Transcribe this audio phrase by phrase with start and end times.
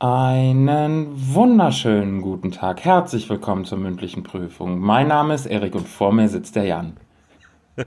[0.00, 2.84] Einen wunderschönen guten Tag.
[2.84, 4.80] Herzlich willkommen zur mündlichen Prüfung.
[4.80, 6.96] Mein Name ist Erik und vor mir sitzt der Jan.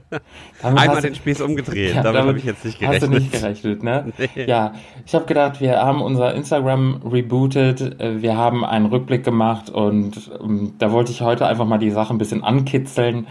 [0.62, 3.02] Damit Einmal den Spieß umgedreht, ja, damit, damit habe ich jetzt nicht gerechnet.
[3.02, 4.12] Hast du nicht gerechnet, ne?
[4.34, 4.44] Nee.
[4.46, 4.72] Ja,
[5.06, 10.30] ich habe gedacht, wir haben unser Instagram rebootet, äh, wir haben einen Rückblick gemacht und
[10.42, 13.26] ähm, da wollte ich heute einfach mal die Sache ein bisschen ankitzeln.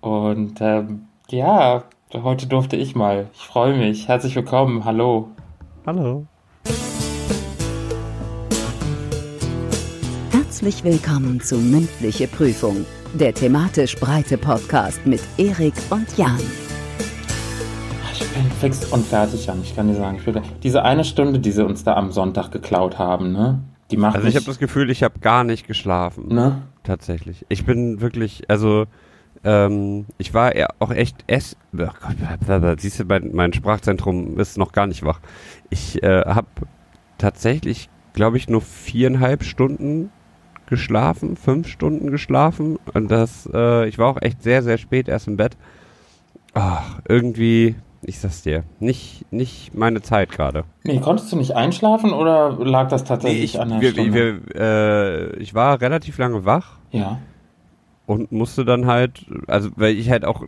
[0.00, 0.84] Und äh,
[1.28, 3.28] ja, heute durfte ich mal.
[3.34, 4.08] Ich freue mich.
[4.08, 4.84] Herzlich willkommen.
[4.84, 5.28] Hallo.
[5.86, 6.26] Hallo.
[10.56, 16.40] Herzlich willkommen zu Mündliche Prüfung, der thematisch breite Podcast mit Erik und Jan.
[18.10, 19.60] Ich bin fix und fertig, Jan.
[19.62, 22.98] Ich kann dir sagen, würde, diese eine Stunde, die sie uns da am Sonntag geklaut
[22.98, 23.60] haben, ne?
[23.90, 26.28] Die macht also ich habe das Gefühl, ich habe gar nicht geschlafen.
[26.28, 26.62] Ne?
[26.84, 27.44] Tatsächlich.
[27.50, 28.86] Ich bin wirklich, also
[29.44, 31.54] ähm, ich war auch echt es.
[31.76, 31.84] Oh
[32.46, 35.20] Gott, siehst du, mein, mein Sprachzentrum ist noch gar nicht wach.
[35.68, 36.48] Ich äh, habe
[37.18, 40.10] tatsächlich, glaube ich, nur viereinhalb Stunden
[40.66, 45.28] geschlafen, fünf Stunden geschlafen und das, äh, ich war auch echt sehr, sehr spät erst
[45.28, 45.56] im Bett.
[46.54, 50.64] Ach, irgendwie, ich sag's dir, nicht, nicht meine Zeit gerade.
[50.84, 54.40] Nee, konntest du nicht einschlafen oder lag das tatsächlich nee, ich, an der wir, Stunde?
[54.44, 56.78] Wir, äh, ich war relativ lange wach.
[56.90, 57.18] Ja.
[58.06, 60.44] Und musste dann halt, also weil ich halt auch,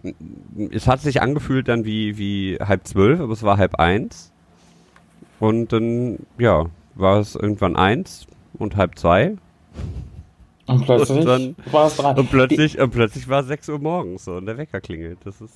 [0.70, 4.32] es hat sich angefühlt dann wie, wie halb zwölf, aber es war halb eins.
[5.40, 9.36] Und dann, ja, war es irgendwann eins und halb zwei.
[10.68, 12.18] Und plötzlich und war es dran.
[12.18, 15.18] Und plötzlich, und plötzlich war es 6 Uhr morgens so und der Wecker klingelt.
[15.24, 15.54] Das ist.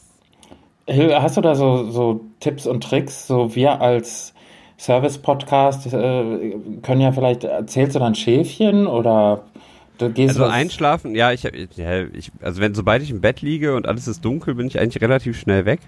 [0.89, 3.27] Hast du da so, so Tipps und Tricks?
[3.27, 4.35] So wir als
[4.79, 9.45] Service-Podcast äh, können ja vielleicht, erzählst du dann Schäfchen oder
[9.99, 13.87] gehst Also einschlafen, ja, ich, ja, ich, also wenn, sobald ich im Bett liege und
[13.87, 15.81] alles ist dunkel, bin ich eigentlich relativ schnell weg.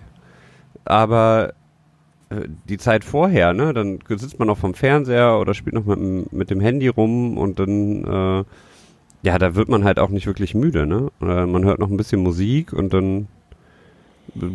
[0.84, 1.54] Aber
[2.30, 6.32] äh, die Zeit vorher, ne, dann sitzt man noch vom Fernseher oder spielt noch mit,
[6.32, 8.44] mit dem Handy rum und dann äh,
[9.24, 11.10] ja, da wird man halt auch nicht wirklich müde, ne?
[11.18, 13.28] Man hört noch ein bisschen Musik und dann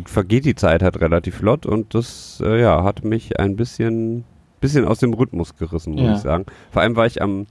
[0.04, 4.24] vergeht die Zeit halt relativ flott und das, äh, ja, hat mich ein bisschen,
[4.60, 6.14] bisschen aus dem Rhythmus gerissen, muss ja.
[6.14, 6.46] ich sagen.
[6.70, 7.46] Vor allem war ich am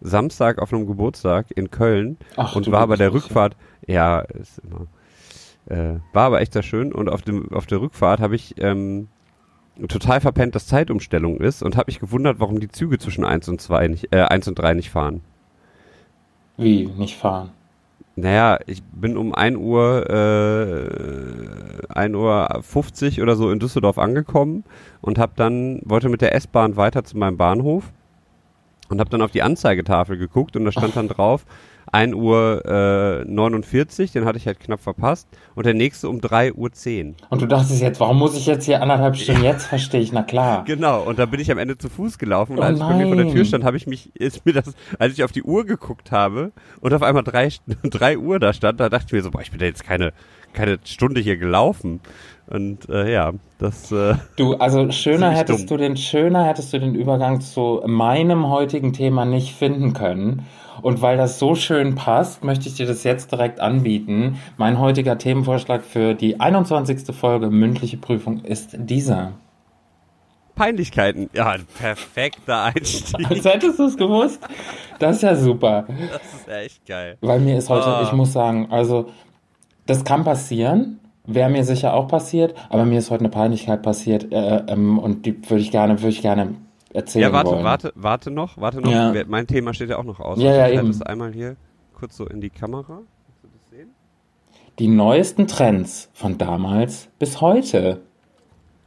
[0.00, 4.86] Samstag auf einem Geburtstag in Köln Ach, und war bei der Rückfahrt, ja, ist immer,
[5.66, 9.08] äh, war aber echt sehr schön und auf dem, auf der Rückfahrt habe ich, ähm,
[9.88, 13.60] total verpennt, dass Zeitumstellung ist und habe mich gewundert, warum die Züge zwischen 1 und
[13.60, 15.20] 2 nicht, äh, 1 und 3 nicht fahren.
[16.56, 17.50] Wie, nicht fahren?
[18.16, 24.62] Naja, ich bin um 1 Uhr, äh, 1 Uhr 50 oder so in Düsseldorf angekommen
[25.00, 27.92] und hab dann, wollte mit der S-Bahn weiter zu meinem Bahnhof
[28.88, 31.44] und hab dann auf die Anzeigetafel geguckt und da stand dann drauf,
[31.92, 32.62] 1 Uhr
[33.24, 35.28] äh, 49, den hatte ich halt knapp verpasst.
[35.54, 37.16] Und der nächste um 3 Uhr 10.
[37.30, 39.44] Und du dachtest jetzt, warum muss ich jetzt hier anderthalb Stunden?
[39.44, 40.64] Jetzt verstehe ich, na klar.
[40.74, 42.54] Genau, und da bin ich am Ende zu Fuß gelaufen.
[42.54, 42.90] Und oh als nein.
[42.90, 45.22] ich bei mir vor der Tür stand, habe ich mich, ist mir das, als ich
[45.22, 47.50] auf die Uhr geguckt habe und auf einmal 3,
[47.84, 50.12] 3 Uhr da stand, da dachte ich mir so, boah, ich bin da jetzt keine,
[50.52, 52.00] keine Stunde hier gelaufen.
[52.46, 53.90] Und äh, ja, das.
[53.90, 55.78] Äh, du, also schöner hättest dumm.
[55.78, 60.46] du den, schöner hättest du den Übergang zu meinem heutigen Thema nicht finden können.
[60.82, 64.38] Und weil das so schön passt, möchte ich dir das jetzt direkt anbieten.
[64.56, 67.14] Mein heutiger Themenvorschlag für die 21.
[67.14, 69.32] Folge mündliche Prüfung ist dieser.
[70.54, 71.30] Peinlichkeiten.
[71.32, 73.28] Ja, ein perfekter Einstieg.
[73.28, 74.40] Als hättest du es gewusst.
[74.98, 75.86] Das ist ja super.
[75.88, 77.18] Das ist echt geil.
[77.20, 78.04] Weil mir ist heute, oh.
[78.04, 79.10] ich muss sagen, also,
[79.86, 81.00] das kann passieren.
[81.26, 85.24] Wäre mir sicher auch passiert, aber mir ist heute eine Peinlichkeit passiert äh, ähm, und
[85.24, 86.54] die würde ich gerne, würde ich gerne
[86.94, 87.64] erzählen Ja, warte, wollen.
[87.64, 88.90] warte, warte noch, warte noch.
[88.90, 89.12] Ja.
[89.26, 90.38] Mein Thema steht ja auch noch aus.
[90.40, 90.88] Ja, ja, ich eben.
[90.88, 91.56] das einmal hier
[91.92, 93.02] kurz so in die Kamera.
[93.26, 93.90] Kannst du das sehen?
[94.78, 98.00] Die neuesten Trends von damals bis heute.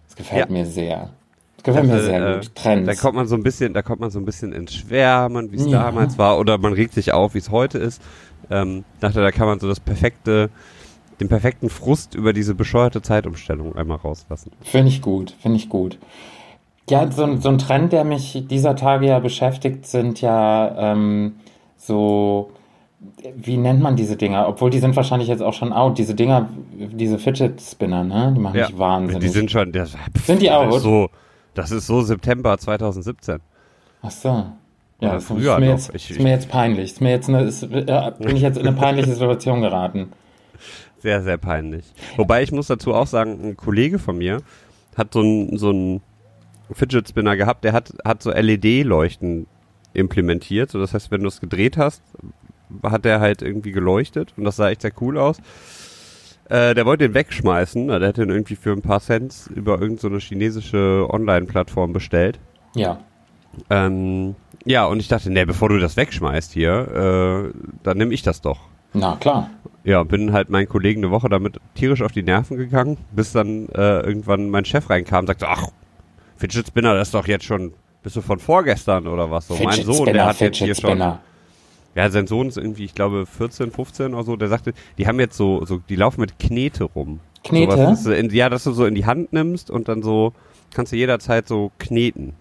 [0.05, 0.51] Das gefällt ja.
[0.51, 1.09] mir sehr.
[1.57, 2.55] Das gefällt also, mir sehr äh, gut.
[2.55, 2.87] Trends.
[2.87, 5.57] Da kommt man so ein bisschen, da kommt man so ein bisschen ins Schwärmen, wie
[5.57, 5.83] es ja.
[5.83, 8.01] damals war, oder man regt sich auf, wie es heute ist.
[8.49, 10.49] Ähm, dachte, da kann man so das perfekte,
[11.19, 14.51] den perfekten Frust über diese bescheuerte Zeitumstellung einmal rauslassen.
[14.61, 15.97] Finde ich gut, finde ich gut.
[16.89, 21.35] Ja, so, so ein Trend, der mich dieser Tage ja beschäftigt, sind ja ähm,
[21.75, 22.51] so,
[23.35, 24.47] wie nennt man diese Dinger?
[24.47, 25.97] Obwohl die sind wahrscheinlich jetzt auch schon out.
[25.97, 28.33] Diese Dinger, diese Fidget Spinner, ne?
[28.35, 29.21] Die machen ja, mich wahnsinnig.
[29.21, 30.67] Die sind schon, der, sind die out?
[30.67, 31.09] Das ist so,
[31.53, 33.39] das ist so September 2017.
[34.01, 34.45] Ach so.
[34.99, 36.91] Ja, das ist mir, jetzt, ich, ist mir jetzt peinlich.
[36.93, 40.11] Ist mir jetzt eine, ist, äh, bin ich jetzt in eine peinliche Situation geraten.
[40.99, 41.85] Sehr, sehr peinlich.
[42.15, 44.41] Wobei ich muss dazu auch sagen, ein Kollege von mir
[44.97, 46.01] hat so ein, so ein
[46.71, 49.47] Fidget Spinner gehabt, der hat, hat so LED-Leuchten
[49.93, 50.69] implementiert.
[50.71, 52.01] So, das heißt, wenn du es gedreht hast,
[52.83, 55.37] hat der halt irgendwie geleuchtet und das sah echt sehr cool aus.
[56.49, 60.19] Äh, der wollte den wegschmeißen, der hat den irgendwie für ein paar Cent über irgendeine
[60.19, 62.39] so chinesische Online-Plattform bestellt.
[62.75, 62.99] Ja.
[63.69, 64.35] Ähm,
[64.65, 68.41] Ja, und ich dachte, nee, bevor du das wegschmeißt hier, äh, dann nehme ich das
[68.41, 68.59] doch.
[68.93, 69.49] Na klar.
[69.83, 73.67] Ja, bin halt meinen Kollegen eine Woche damit tierisch auf die Nerven gegangen, bis dann
[73.69, 75.67] äh, irgendwann mein Chef reinkam und sagte, ach,
[76.37, 77.73] Fidget Spinner, das ist doch jetzt schon,
[78.03, 79.47] bist du von vorgestern oder was?
[79.47, 81.19] So, Fidget mein Sohn, Spinner, der hat Fidget jetzt hier schon, Spinner.
[81.95, 85.19] ja, sein Sohn ist irgendwie, ich glaube, 14, 15 oder so, der sagte, die haben
[85.19, 87.19] jetzt so, so die laufen mit Knete rum.
[87.43, 87.71] Knete?
[87.73, 90.33] So, was, in, ja, dass du so in die Hand nimmst und dann so,
[90.73, 92.33] kannst du jederzeit so kneten.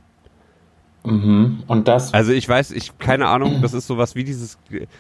[1.07, 1.63] Mhm.
[1.67, 4.59] Und das, Also ich weiß, ich keine Ahnung, das ist sowas wie dieses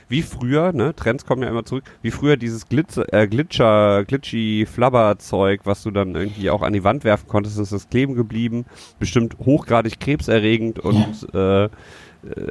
[0.08, 0.94] wie früher, ne?
[0.94, 5.82] Trends kommen ja immer zurück, wie früher dieses Glitzer, äh, Glitscher, glitchy Flabber Zeug, was
[5.82, 8.64] du dann irgendwie auch an die Wand werfen konntest, ist das kleben geblieben,
[8.99, 11.69] bestimmt hochgradig krebserregend und äh, äh,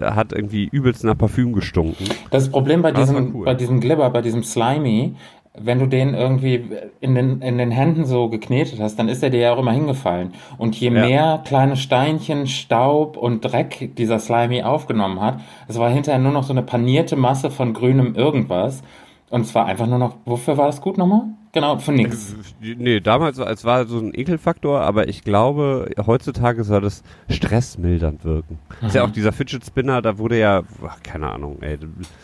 [0.02, 2.08] hat irgendwie übelst nach Parfüm gestunken.
[2.32, 3.46] das Problem bei diesem, cool.
[3.46, 5.16] bei diesem Glibber, bei diesem Slimy,
[5.60, 6.66] wenn du den irgendwie
[7.00, 9.72] in den, in den Händen so geknetet hast, dann ist er dir ja auch immer
[9.72, 10.34] hingefallen.
[10.58, 11.02] Und je Ja.
[11.06, 16.44] mehr kleine Steinchen, Staub und Dreck dieser Slimy aufgenommen hat, es war hinterher nur noch
[16.44, 18.84] so eine panierte Masse von grünem irgendwas.
[19.30, 21.24] Und es war einfach nur noch, wofür war das gut nochmal?
[21.56, 22.36] Genau, für nix.
[22.60, 28.26] Nee, damals war- es war so ein Ekelfaktor, aber ich glaube, heutzutage soll das stressmildernd
[28.26, 28.60] wirken.
[28.86, 31.78] Ist ja auch dieser Fidget Spinner, da wurde ja, ach, keine Ahnung, ey,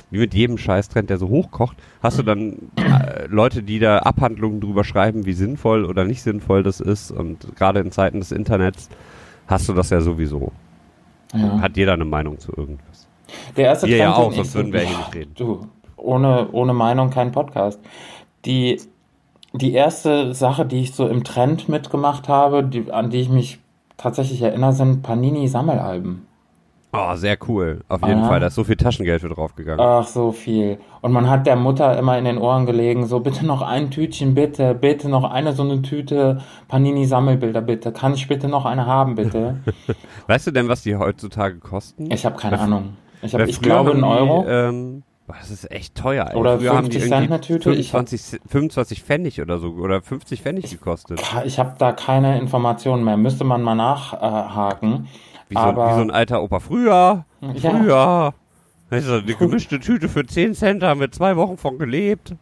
[0.10, 4.60] wie mit jedem Scheißtrend, der so hochkocht, hast du dann äh, Leute, die da Abhandlungen
[4.60, 8.89] drüber schreiben, wie sinnvoll oder nicht sinnvoll das ist und gerade in Zeiten des Internets
[9.48, 10.51] hast du das ja sowieso.
[11.34, 11.62] Ja.
[11.62, 13.07] Hat jeder eine Meinung zu irgendwas.
[13.56, 15.31] Der erste ja Trend, den auch, sonst so- würden wir hier nicht reden.
[15.36, 17.80] Du, ohne, ohne Meinung kein Podcast.
[18.44, 18.81] Die,
[19.53, 23.59] die erste Sache, die ich so im Trend mitgemacht habe, die, an die ich mich
[23.98, 26.25] tatsächlich erinnere, sind Panini-Sammelalben.
[26.94, 27.81] Oh, sehr cool.
[27.88, 28.27] Auf jeden Ah.
[28.27, 29.80] Fall, da ist so viel Taschengeld für draufgegangen.
[29.80, 30.77] Ach, so viel.
[31.00, 34.33] Und man hat der Mutter immer in den Ohren gelegen, so bitte noch ein Tütchen,
[34.36, 37.94] bitte, bitte noch eine so eine Tüte Panini-Sammelbilder, bitte.
[37.94, 39.62] Kann ich bitte noch eine haben, bitte?
[40.27, 42.12] Weißt du denn, was die heutzutage kosten?
[42.12, 42.98] Ich habe keine Ahnung.
[43.21, 44.45] Ich, hab, ich glaube, einen Euro.
[44.50, 46.28] Ähm, das ist echt teuer.
[46.32, 46.36] Ey.
[46.36, 47.72] Oder früher haben 50 die Cent eine Tüte.
[47.74, 49.70] Ich hab- 25, 25 Pfennig oder so.
[49.70, 51.22] Oder 50 Pfennig gekostet.
[51.46, 53.18] Ich habe da keine Informationen mehr.
[53.18, 55.08] Müsste man mal nachhaken.
[55.50, 56.60] Wie so, aber wie so ein alter Opa.
[56.60, 57.70] Früher, Ja.
[57.72, 58.34] früher.
[58.90, 62.36] Du, eine gemischte Tüte für 10 Cent, haben wir zwei Wochen von gelebt.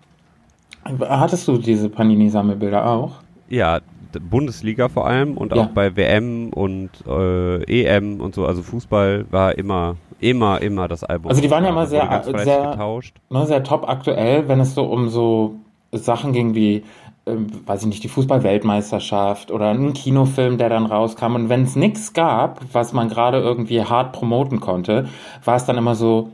[0.84, 3.18] hattest du diese Panini-Sammelbilder auch?
[3.50, 3.82] Ja,
[4.30, 5.62] Bundesliga vor allem und Ja.
[5.64, 8.48] auch bei WM und äh, EM und so.
[8.48, 11.30] Also Fußball war immer, immer, immer das Album.
[11.30, 13.16] Also die waren ja immer sehr- fleißig sehr- getauscht.
[13.30, 15.56] Ne, sehr top aktuell, wenn es so um so
[15.92, 16.84] Sachen ging wie,
[17.26, 21.36] ähm, weiß ich nicht, die Fußball-Weltmeisterschaft oder ein Kinofilm, der dann rauskam.
[21.36, 25.08] Und wenn es nichts gab, was man gerade irgendwie hart promoten konnte,
[25.44, 26.30] war es dann immer so,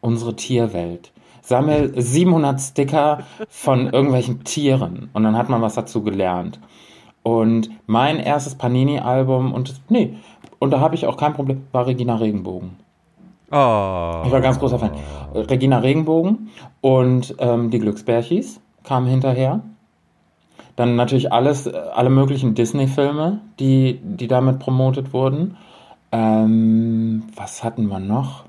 [0.00, 1.12] unsere Tierwelt.
[1.42, 5.10] Sammel 700 Sticker von irgendwelchen Tieren.
[5.12, 6.58] Und dann hat man was dazu gelernt.
[7.22, 10.14] Und mein erstes Panini-Album, und das, nee,
[10.58, 12.76] und da habe ich auch kein Problem, war Regina Regenbogen.
[13.50, 14.22] Oh.
[14.24, 14.92] Ich war ganz großer Fan.
[15.34, 16.50] Regina Regenbogen
[16.80, 19.60] und ähm, die Glücksbärchis kamen hinterher.
[20.76, 25.56] Dann natürlich alles, äh, alle möglichen Disney-Filme, die, die damit promotet wurden.
[26.12, 28.44] Ähm, was hatten wir noch?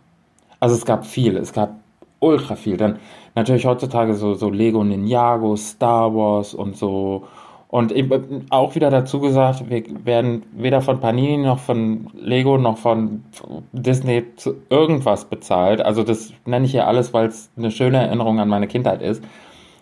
[0.59, 1.75] Also es gab viel, es gab
[2.19, 2.77] ultra viel.
[2.77, 2.99] Dann
[3.35, 7.25] natürlich heutzutage so, so Lego Ninjago, Star Wars und so.
[7.71, 12.77] Und eben auch wieder dazu gesagt, wir werden weder von Panini noch von Lego noch
[12.77, 13.23] von
[13.71, 15.81] Disney zu irgendwas bezahlt.
[15.81, 19.23] Also das nenne ich hier alles, weil es eine schöne Erinnerung an meine Kindheit ist.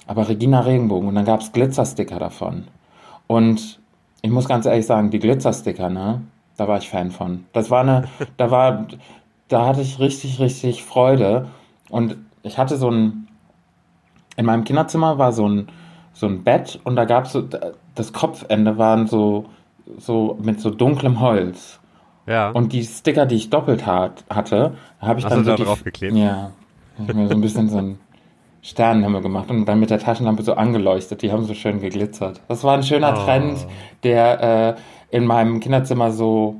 [0.05, 2.65] Aber Regina Regenbogen und dann gab es Glitzersticker davon.
[3.25, 3.79] Und
[4.21, 6.21] ich muss ganz ehrlich sagen, die Glitzersticker, ne,
[6.57, 7.45] da war ich Fan von.
[7.53, 8.85] Das war eine, da war,
[9.47, 11.47] da hatte ich richtig, richtig Freude.
[11.89, 13.27] Und ich hatte so ein,
[14.37, 15.69] in meinem Kinderzimmer war so ein,
[16.13, 17.47] so ein Bett und da gab es so,
[17.99, 19.45] das Kopfende waren so,
[19.97, 21.79] so mit so dunklem Holz.
[22.25, 22.49] Ja.
[22.51, 25.55] Und die Sticker, die ich doppelt hat, hatte, habe ich Hast dann du so da
[25.57, 26.15] die, drauf geklebt?
[26.15, 26.51] Ja,
[27.05, 27.99] ich mir so ein bisschen so ein
[28.61, 31.21] Sternenhimmel gemacht und dann mit der Taschenlampe so angeleuchtet.
[31.21, 32.41] Die haben so schön geglitzert.
[32.47, 33.25] Das war ein schöner Oh.
[33.25, 33.65] Trend,
[34.03, 34.77] der
[35.11, 36.55] äh, in meinem Kinderzimmer so,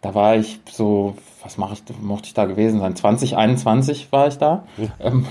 [0.00, 2.94] da war ich so, was mache ich, mochte ich da gewesen sein?
[2.96, 4.64] 2021 war ich da.
[5.00, 5.26] Ähm,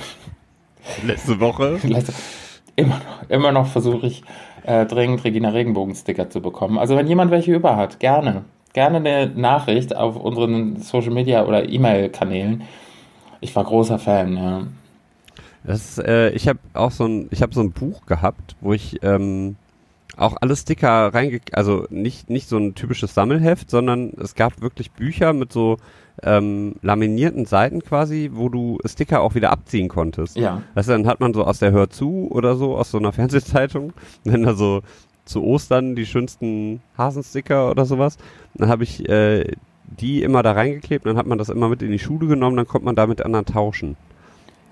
[1.03, 1.79] Letzte Woche.
[2.75, 4.23] immer noch, immer noch versuche ich
[4.63, 6.77] äh, dringend Regina Regenbogen-Sticker zu bekommen.
[6.77, 8.43] Also wenn jemand welche über hat, gerne.
[8.73, 12.63] Gerne eine Nachricht auf unseren Social Media oder E-Mail-Kanälen.
[13.39, 14.63] Ich war großer Fan, ja.
[15.63, 18.99] Das, äh, ich habe auch so ein, ich habe so ein Buch gehabt, wo ich
[19.03, 19.55] ähm,
[20.17, 24.91] auch alle Sticker reinge, also nicht nicht so ein typisches Sammelheft, sondern es gab wirklich
[24.91, 25.77] Bücher mit so
[26.21, 30.37] ähm, laminierten Seiten quasi, wo du Sticker auch wieder abziehen konntest.
[30.37, 30.61] Ja.
[30.75, 33.93] Du, dann hat man so aus der Hör zu oder so, aus so einer Fernsehzeitung,
[34.23, 34.81] wenn da so
[35.25, 38.17] zu Ostern die schönsten Hasensticker oder sowas,
[38.55, 39.55] dann habe ich äh,
[39.85, 42.67] die immer da reingeklebt, dann hat man das immer mit in die Schule genommen, dann
[42.67, 43.95] konnte man da mit anderen tauschen.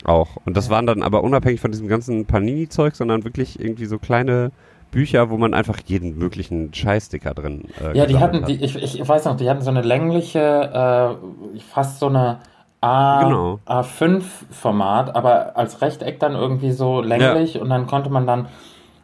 [0.04, 0.38] Auch.
[0.46, 4.52] Und das waren dann aber unabhängig von diesem ganzen Panini-Zeug, sondern wirklich irgendwie so kleine
[4.92, 9.08] Bücher, wo man einfach jeden möglichen Scheißsticker drin äh, Ja, die hatten, die, ich, ich
[9.08, 12.40] weiß noch, die hatten so eine längliche, äh, fast so eine
[12.82, 13.60] A, genau.
[13.68, 17.62] A5-Format, aber als Rechteck dann irgendwie so länglich ja.
[17.62, 18.48] und dann konnte man dann,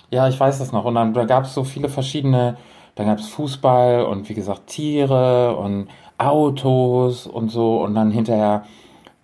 [0.09, 2.57] ja, ich weiß das noch, und dann da gab es so viele verschiedene,
[2.95, 8.63] dann gab es Fußball und wie gesagt Tiere und Autos und so und dann hinterher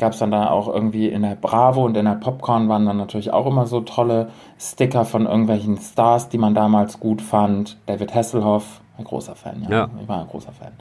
[0.03, 2.97] gab es dann da auch irgendwie in der Bravo und in der Popcorn waren dann
[2.97, 4.27] natürlich auch immer so tolle
[4.59, 7.77] Sticker von irgendwelchen Stars, die man damals gut fand.
[7.85, 9.69] David Hasselhoff, ein großer Fan, ja.
[9.69, 9.89] ja.
[10.01, 10.73] Ich war ein großer Fan.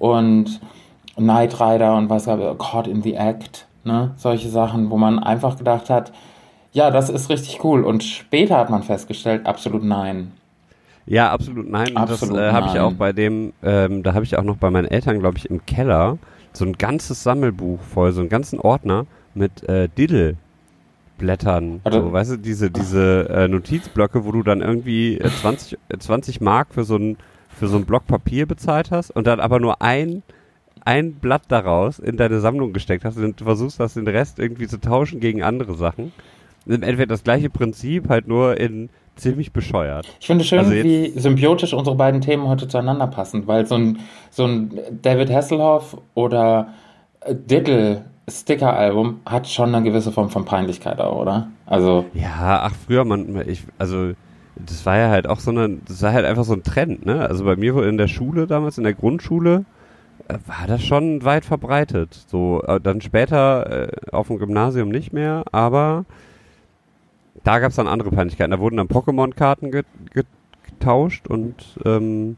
[0.00, 0.60] Und
[1.14, 4.10] Knight Rider und was gab es, Caught in the Act, ne?
[4.16, 6.12] Solche Sachen, wo man einfach gedacht hat,
[6.72, 7.84] ja, das ist richtig cool.
[7.84, 10.32] Und später hat man festgestellt, absolut nein.
[11.06, 11.96] Ja, absolut nein.
[11.96, 14.70] Absolut das äh, habe ich auch bei dem, ähm, da habe ich auch noch bei
[14.70, 16.18] meinen Eltern, glaube ich, im Keller
[16.56, 21.80] so ein ganzes Sammelbuch voll, so einen ganzen Ordner mit äh, Diddle-Blättern.
[21.90, 26.40] So, weißt du, diese, diese äh, Notizblöcke, wo du dann irgendwie äh, 20, äh, 20
[26.40, 27.16] Mark für so ein
[27.54, 30.22] für so ein Block Papier bezahlt hast und dann aber nur ein
[30.84, 34.66] ein Blatt daraus in deine Sammlung gesteckt hast und du versuchst das den Rest irgendwie
[34.66, 36.12] zu tauschen gegen andere Sachen.
[36.66, 40.06] Endeffekt das gleiche Prinzip, halt nur in ziemlich bescheuert.
[40.20, 43.98] Ich finde schön, also wie symbiotisch unsere beiden Themen heute zueinander passen, weil so ein,
[44.30, 46.68] so ein David Hasselhoff oder
[47.28, 51.48] Diddle Sticker-Album hat schon eine gewisse Form von Peinlichkeit auch, oder?
[51.66, 52.06] Also.
[52.14, 54.12] Ja, ach, früher, man, ich, also,
[54.56, 57.20] das war ja halt auch so eine, das war halt einfach so ein Trend, ne?
[57.20, 59.64] Also bei mir in der Schule damals, in der Grundschule,
[60.28, 62.24] äh, war das schon weit verbreitet.
[62.28, 66.06] So, äh, dann später äh, auf dem Gymnasium nicht mehr, aber
[67.42, 68.50] da gab es dann andere Peinlichkeiten.
[68.50, 69.70] Da wurden dann Pokémon-Karten
[70.12, 72.36] getauscht und ähm,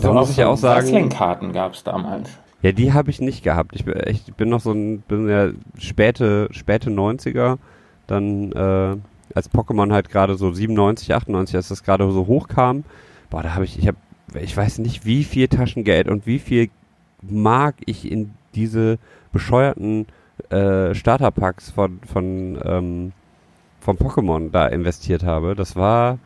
[0.00, 0.86] da muss ich ja auch sagen.
[0.86, 2.30] Wrestling-Karten gab es damals.
[2.62, 3.74] Ja, die habe ich nicht gehabt.
[3.74, 7.58] Ich bin, ich bin noch so ein, bin ja späte, späte 90er,
[8.06, 8.96] dann äh,
[9.34, 12.84] als Pokémon halt gerade so 97, 98, als das gerade so hochkam,
[13.30, 13.98] boah, da habe ich, ich habe,
[14.40, 16.70] ich weiß nicht, wie viel Taschengeld und wie viel
[17.22, 18.98] Mark ich in diese
[19.32, 20.06] bescheuerten
[20.50, 23.12] äh, Starterpacks von, von ähm,
[23.80, 25.54] von Pokémon da investiert habe.
[25.54, 26.18] Das war,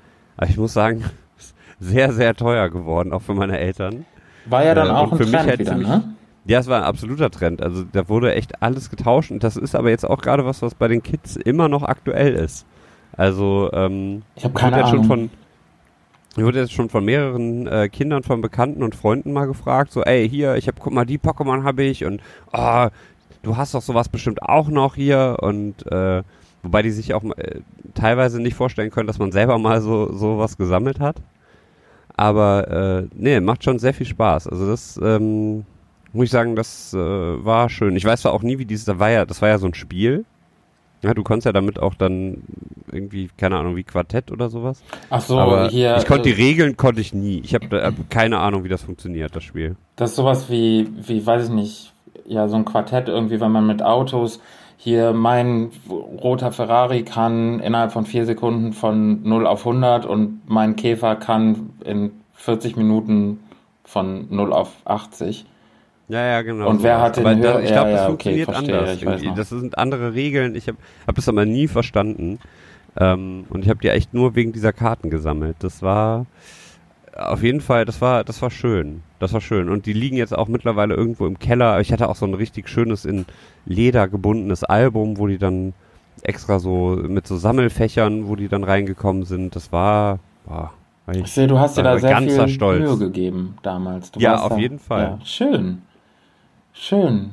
[0.47, 1.05] ich muss sagen,
[1.81, 4.05] sehr, sehr teuer geworden, auch für meine Eltern.
[4.47, 6.15] War ja dann äh, auch ein Trend halt wieder, ne?
[6.45, 7.63] Ja, es war ein absoluter Trend.
[7.63, 10.75] Also da wurde echt alles getauscht und das ist aber jetzt auch gerade was, was
[10.75, 12.67] bei den Kids immer noch aktuell ist.
[13.13, 15.05] Also ähm, ich habe keine Ahnung.
[15.05, 15.31] Schon
[16.37, 20.03] ich wurde jetzt schon von mehreren äh, Kindern von Bekannten und Freunden mal gefragt, so,
[20.03, 22.23] ey, hier, ich habe, guck mal, die Pokémon habe ich und
[22.55, 22.87] oh,
[23.43, 26.23] du hast doch sowas bestimmt auch noch hier und äh,
[26.63, 27.61] Wobei die sich auch äh,
[27.95, 31.17] teilweise nicht vorstellen können, dass man selber mal so, so was gesammelt hat.
[32.17, 34.47] Aber äh, nee, macht schon sehr viel Spaß.
[34.47, 35.65] Also das ähm,
[36.13, 37.97] muss ich sagen, das äh, war schön.
[37.97, 39.75] Ich weiß zwar auch nie, wie dieses, da war ja, das war ja so ein
[39.75, 40.25] Spiel.
[41.03, 42.45] Ja, du konntest ja damit auch dann
[42.93, 44.85] irgendwie, keine Ahnung, wie Quartett oder sowas.
[45.11, 45.97] Ach so, Aber hier.
[45.97, 47.41] Ich konnte äh, die Regeln konnte ich nie.
[47.41, 49.75] Ich habe hab keine Ahnung, wie das funktioniert, das Spiel.
[49.97, 51.93] Das ist sowas wie, wie, weiß ich nicht,
[52.25, 54.41] ja, so ein Quartett irgendwie, wenn man mit Autos
[54.85, 60.75] hier mein roter Ferrari kann innerhalb von vier Sekunden von 0 auf 100 und mein
[60.75, 63.39] Käfer kann in 40 Minuten
[63.85, 65.47] von 0 auf 80.
[66.09, 66.69] Ja, ja, genau.
[66.69, 69.37] Und wer hat den aber da, Ich glaube, ja, das ja, funktioniert okay, anders.
[69.37, 70.57] das sind andere Regeln.
[70.57, 72.41] Ich habe hab das aber nie verstanden.
[72.99, 75.59] Ähm, und ich habe die echt nur wegen dieser Karten gesammelt.
[75.61, 76.27] Das war
[77.17, 79.05] auf jeden Fall, das war, das war schön.
[79.23, 79.69] Das war schön.
[79.69, 81.79] Und die liegen jetzt auch mittlerweile irgendwo im Keller.
[81.81, 83.25] Ich hatte auch so ein richtig schönes in
[83.65, 85.75] Leder gebundenes Album, wo die dann
[86.25, 89.55] extra so mit so Sammelfächern, wo die dann reingekomuen sind.
[89.55, 90.73] Das war, war
[91.13, 92.81] ich, ich sehe, du hast dir da sehr viel Stolz.
[92.81, 94.11] Mühe gegeben damals.
[94.11, 95.19] Du ja, auf da, jeden Fall.
[95.21, 95.83] Ja, schön.
[96.73, 97.31] Schön.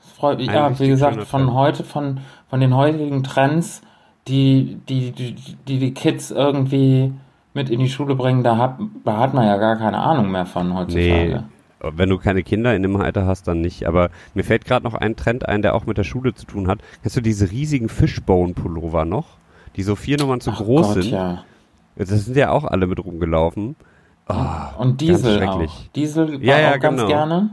[0.00, 0.48] Das freut mich.
[0.48, 1.54] Ja, wie gesagt, von Trend.
[1.54, 2.18] heute, von,
[2.50, 3.82] von den heutigen Trends,
[4.26, 5.36] die die, die,
[5.68, 7.12] die, die Kids irgendwie
[7.54, 10.44] mit in die Schule bringen, da hat, da hat man ja gar keine Ahnung mehr
[10.44, 11.44] von heutzutage.
[11.80, 13.86] Nee, wenn du keine Kinder in dem Alter hast, dann nicht.
[13.86, 16.68] Aber mir fällt gerade noch ein Trend ein, der auch mit der Schule zu tun
[16.68, 16.80] hat.
[17.02, 19.26] Kennst du diese riesigen Fishbone-Pullover noch?
[19.76, 21.12] Die so vier Nummern zu Ach groß Gott, sind.
[21.12, 21.44] Ja.
[21.96, 23.76] Das sind ja auch alle mit rumgelaufen.
[24.28, 24.34] Oh,
[24.78, 25.62] und Diesel auch.
[25.94, 27.08] Diesel ja, ja, auch ganz genau.
[27.08, 27.50] gerne.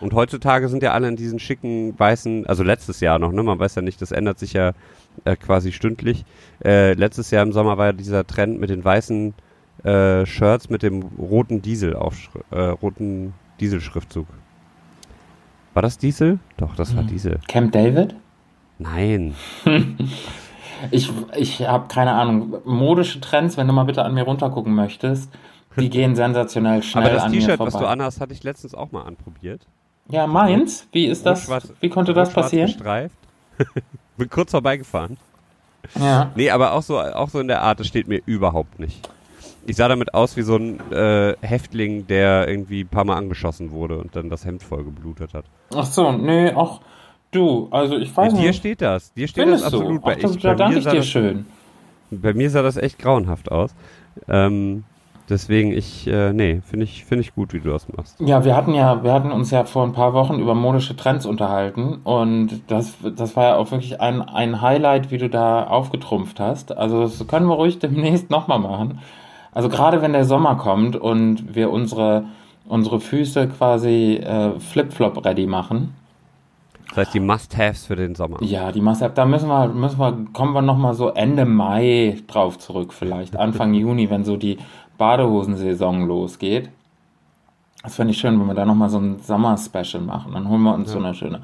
[0.00, 3.42] Und heutzutage sind ja alle in diesen schicken weißen, also letztes Jahr noch, ne?
[3.44, 4.72] Man weiß ja nicht, das ändert sich ja
[5.24, 6.24] äh, quasi stündlich.
[6.64, 9.34] Äh, letztes Jahr im Sommer war ja dieser Trend mit den weißen
[9.84, 14.26] äh, Shirts mit dem roten Diesel auf äh, roten Dieselschriftzug.
[15.74, 16.38] War das Diesel?
[16.56, 17.08] Doch, das war hm.
[17.08, 17.40] Diesel.
[17.48, 18.14] Camp David?
[18.78, 19.34] Nein.
[20.90, 22.56] ich ich habe keine Ahnung.
[22.64, 25.30] Modische Trends, wenn du mal bitte an mir runtergucken möchtest,
[25.76, 29.02] die gehen sensationell schnell Aber das T-Shirt, was du anhast, hatte ich letztens auch mal
[29.02, 29.66] anprobiert.
[30.08, 30.88] Ja, Mainz?
[30.92, 31.48] Wie ist das?
[31.80, 32.66] Wie konnte das passieren?
[32.66, 33.16] Gestreift.
[34.22, 35.16] Bin kurz vorbeigefahren.
[35.98, 36.30] Ja.
[36.36, 39.08] Nee, aber auch so, auch so in der Art, das steht mir überhaupt nicht.
[39.66, 43.70] Ich sah damit aus wie so ein äh, Häftling, der irgendwie ein paar Mal angeschossen
[43.72, 45.44] wurde und dann das Hemd voll geblutet hat.
[45.74, 46.80] Ach so, nee, auch
[47.32, 48.56] du, also ich weiß Dir nicht.
[48.58, 49.12] steht das.
[49.12, 50.00] Dir steht Findest das absolut.
[50.02, 51.46] Ach, Bei, das, ich, da bei, danke ich dir das, schön.
[52.10, 53.74] bei mir sah das echt grauenhaft aus.
[54.28, 54.84] Ähm,
[55.28, 58.20] deswegen, ich, äh, nee, finde ich, finde ich gut, wie du das machst.
[58.20, 61.26] Ja, wir hatten ja, wir hatten uns ja vor ein paar Wochen über modische Trends
[61.26, 66.40] unterhalten und das, das war ja auch wirklich ein, ein Highlight, wie du da aufgetrumpft
[66.40, 66.76] hast.
[66.76, 69.00] Also das können wir ruhig demnächst nochmal machen.
[69.52, 72.24] Also gerade wenn der Sommer kommt und wir unsere,
[72.66, 75.94] unsere Füße quasi äh, Flip-Flop ready machen.
[76.94, 78.42] Das heißt, die Must-Haves für den Sommer.
[78.42, 82.58] Ja, die Masse, da müssen wir, müssen wir, kommen wir nochmal so Ende Mai drauf
[82.58, 84.58] zurück, vielleicht Anfang Juni, wenn so die
[85.02, 86.70] Badehosensaison losgeht.
[87.82, 90.32] Das fände ich schön, wenn wir da nochmal so ein Sommer-Special machen.
[90.32, 91.42] Dann holen wir uns so eine schöne,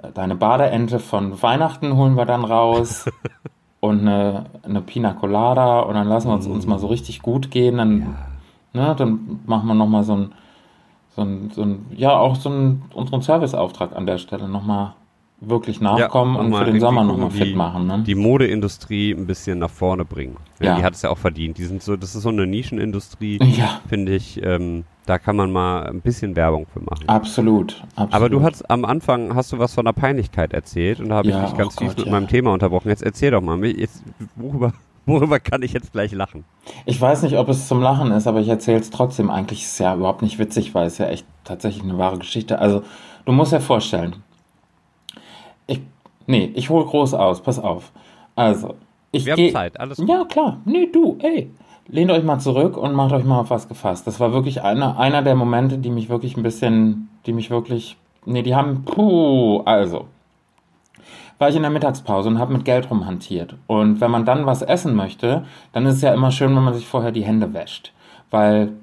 [0.00, 3.06] äh, deine Badeente von Weihnachten holen wir dann raus.
[3.80, 7.50] und eine, eine Pina Colada und dann lassen wir uns, uns mal so richtig gut
[7.50, 7.78] gehen.
[7.78, 8.16] Dann,
[8.72, 10.32] ne, dann machen wir nochmal so ein,
[11.16, 14.92] so ein, so ein, ja, auch so ein, unseren Serviceauftrag an der Stelle nochmal
[15.40, 17.86] wirklich nachkommen und nochmal für den Sommer nochmal fit machen.
[17.86, 18.02] Ne?
[18.06, 20.36] Die Modeindustrie ein bisschen nach vorne bringen.
[20.60, 20.76] Ja, Ja.
[20.76, 21.58] Die hat es ja auch verdient.
[21.58, 24.42] Die sind so, das ist so eine Nischenindustrie, Ja, finde ich.
[24.42, 27.08] Ähm, da kann man mal ein bisschen Werbung für machen.
[27.08, 28.14] absolut, absolut.
[28.14, 31.28] Aber du hast am Anfang hast du was von der Peinlichkeit erzählt und da habe
[31.28, 32.12] Ja, ich dich ganz oh tief Gott, mit ja.
[32.12, 32.88] meinem Thema unterbrochen.
[32.90, 34.04] Jetzt erzähl doch mal, jetzt,
[34.36, 34.72] worüber,
[35.06, 36.44] worüber kann ich jetzt gleich lachen?
[36.84, 39.30] Ich weiß nicht, ob es zum Lachen ist, aber ich erzähle es trotzdem.
[39.30, 42.58] Eigentlich ist es ja überhaupt nicht witzig, weil es ja echt tatsächlich eine wahre Geschichte.
[42.60, 42.82] Also,
[43.24, 44.16] du musst dir vorstellen.
[46.30, 47.90] Nee, ich hole groß aus, pass auf.
[48.36, 48.76] Also,
[49.10, 49.52] ich Wir haben gehe.
[49.52, 50.08] Zeit, alles gut.
[50.08, 50.58] Ja, klar.
[50.64, 51.50] Nee, du, ey.
[51.88, 54.06] Lehnt euch mal zurück und macht euch mal auf was gefasst.
[54.06, 57.96] Das war wirklich einer, einer der Momente, die mich wirklich ein bisschen, die mich wirklich,
[58.26, 60.06] nee, die haben, puh, also.
[61.38, 63.56] War ich in der Mittagspause und habe mit Geld rumhantiert.
[63.66, 66.74] Und wenn man dann was essen möchte, dann ist es ja immer schön, wenn man
[66.74, 67.92] sich vorher die Hände wäscht.
[68.30, 68.74] Weil,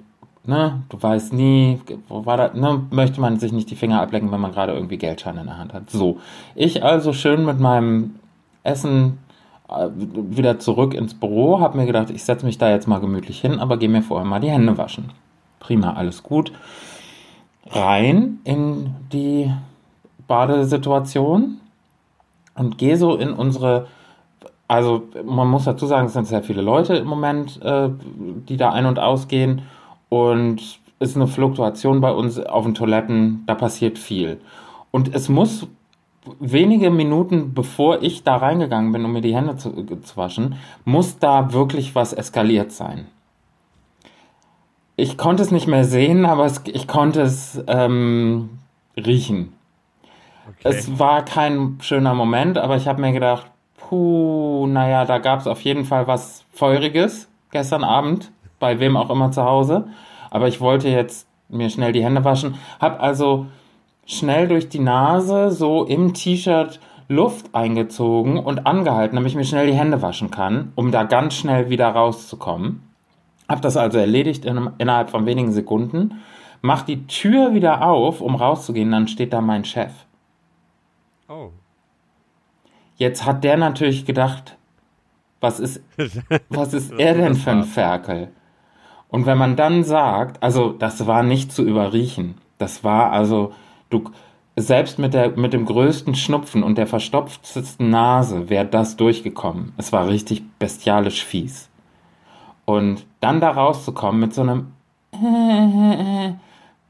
[0.48, 4.32] ne, du weißt nie, wo war das, ne, möchte man sich nicht die Finger ablecken,
[4.32, 5.90] wenn man gerade irgendwie Geldscheine in der Hand hat.
[5.90, 6.20] So.
[6.56, 8.16] Ich also schön mit meinem
[8.64, 9.20] Essen
[9.70, 13.42] äh, wieder zurück ins Büro, habe mir gedacht, ich setze mich da jetzt mal gemütlich
[13.42, 15.12] hin, aber gehe mir vorher mal die Hände waschen.
[15.60, 16.52] Prima, alles gut.
[17.70, 19.52] Rein in die
[20.28, 21.58] Badesituation
[22.56, 23.88] und gehe so in unsere,
[24.70, 27.90] also man muss dazu sagen, es sind sehr viele Leute im Moment, äh,
[28.48, 29.64] die da ein- und ausgehen
[30.10, 34.40] und es ist eine Fluktuation bei uns auf den Toiletten, da passiert viel.
[34.92, 35.68] Und es muss
[36.40, 41.20] wenige Minuten bevor ich da reingegangen bin, um mir die Hände zu, zu waschen, muss
[41.20, 43.08] da wirklich was eskaliert sein.
[44.96, 48.50] Ich konnte es nicht mehr sehen, aber es, ich konnte es ähm,
[48.98, 49.54] riechen.
[50.64, 53.46] Es war kein schöner Moment, aber ich habe mir gedacht,
[53.78, 59.10] puh, naja, da gab es auf jeden Fall was Feuriges gestern Abend, bei wem auch
[59.10, 59.88] immer zu Hause.
[60.30, 63.48] Aber ich wollte jetzt mir schnell die Hände waschen, habe also
[64.06, 69.68] schnell durch die Nase so im T-Shirt Luft eingezogen und angehalten, damit ich mir schnell
[69.68, 72.84] die Hände waschen kann, um da ganz schnell wieder rauszukommen.
[73.48, 76.22] Hab das also erledigt in, innerhalb von wenigen Sekunden,
[76.62, 79.92] mach die Tür wieder auf, um rauszugehen, dann steht da mein Chef.
[81.30, 81.52] Oh.
[82.98, 84.58] Jetzt hat der natürlich gedacht,
[85.40, 85.82] was ist,
[86.50, 88.30] was ist er denn für ein Ferkel?
[89.10, 93.54] Und wenn man dann sagt, also das war nicht zu überriechen, das war also,
[93.90, 94.04] du,
[94.56, 99.74] selbst mit, der, mit dem größten Schnupfen und der verstopftesten Nase wäre das durchgekommen.
[99.78, 101.70] Es war richtig bestialisch fies.
[102.66, 104.74] Und dann da rauszukommen mit so einem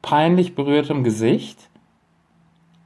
[0.02, 1.67] peinlich berührtem Gesicht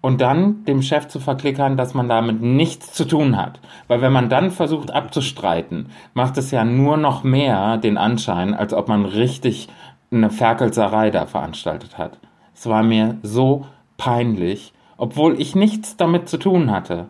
[0.02, 3.60] und dann dem Chef zu verklickern, dass man damit nichts zu tun hat.
[3.88, 8.74] Weil wenn man dann versucht abzustreiten, macht es ja nur noch mehr den Anschein, als
[8.74, 9.70] ob man richtig
[10.12, 12.18] eine Ferkelserei da veranstaltet hat.
[12.54, 13.66] Es war mir so
[13.98, 17.08] peinlich, obwohl ich nichts damit zu tun hatte.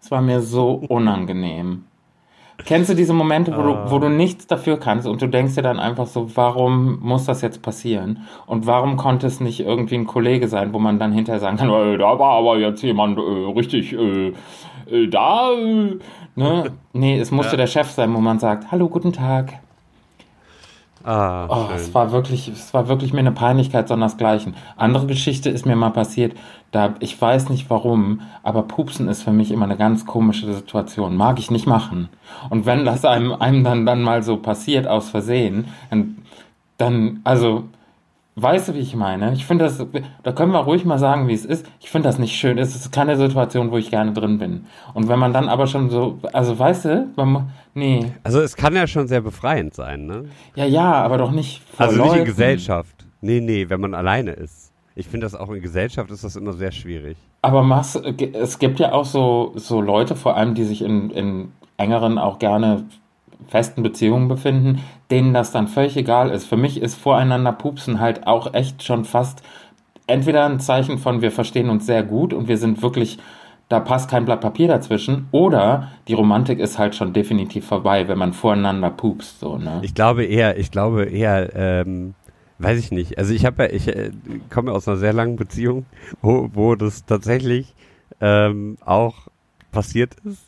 [0.00, 1.84] Es war mir so unangenehm.
[2.64, 5.62] Kennst du diese Momente, wo, du, wo du nichts dafür kannst und du denkst dir
[5.62, 8.26] dann einfach so, warum muss das jetzt passieren?
[8.46, 11.70] Und warum konnte es nicht irgendwie ein Kollege sein, wo man dann hinterher sagen kann,
[11.70, 13.20] äh, da war aber jetzt jemand äh,
[13.56, 14.32] richtig äh,
[14.90, 15.52] äh, da.
[15.52, 15.98] Äh,
[16.34, 16.72] ne?
[16.92, 19.60] Nee, es musste der Chef sein, wo man sagt, hallo, guten Tag.
[21.04, 21.76] Ah, Oh, schön.
[21.76, 24.54] es war wirklich, es war wirklich mir eine Peinlichkeit sondersgleichen.
[24.76, 26.36] Andere Geschichte ist mir mal passiert,
[26.72, 31.16] da, ich weiß nicht warum, aber Pupsen ist für mich immer eine ganz komische Situation.
[31.16, 32.08] Mag ich nicht machen.
[32.50, 36.18] Und wenn das einem, einem dann, dann mal so passiert, aus Versehen, dann,
[36.78, 37.64] dann also,
[38.40, 39.32] Weißt du, wie ich meine?
[39.32, 39.84] Ich finde das,
[40.22, 41.66] da können wir ruhig mal sagen, wie es ist.
[41.80, 42.56] Ich finde das nicht schön.
[42.56, 44.66] Es ist keine Situation, wo ich gerne drin bin.
[44.94, 48.12] Und wenn man dann aber schon so, also weißt du, man, nee.
[48.22, 50.26] Also es kann ja schon sehr befreiend sein, ne?
[50.54, 53.06] Ja, ja, aber doch nicht Also nicht in Gesellschaft.
[53.20, 54.72] Nee, nee, wenn man alleine ist.
[54.94, 57.16] Ich finde das auch in Gesellschaft ist das immer sehr schwierig.
[57.42, 61.52] Aber machst, es gibt ja auch so, so Leute, vor allem, die sich in, in
[61.76, 62.84] engeren auch gerne
[63.46, 66.46] festen Beziehungen befinden, denen das dann völlig egal ist.
[66.46, 69.42] Für mich ist voreinander pupsen halt auch echt schon fast
[70.06, 73.18] entweder ein Zeichen von, wir verstehen uns sehr gut und wir sind wirklich,
[73.68, 78.18] da passt kein Blatt Papier dazwischen, oder die Romantik ist halt schon definitiv vorbei, wenn
[78.18, 79.40] man voreinander pupst.
[79.40, 79.80] So, ne?
[79.82, 82.14] Ich glaube eher, ich glaube eher, ähm,
[82.58, 83.18] weiß ich nicht.
[83.18, 84.10] Also ich habe ja, ich äh,
[84.50, 85.86] komme aus einer sehr langen Beziehung,
[86.22, 87.74] wo, wo das tatsächlich
[88.20, 89.28] ähm, auch
[89.70, 90.42] passiert ist.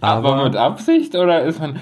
[0.00, 1.78] Aber, aber mit Absicht oder ist man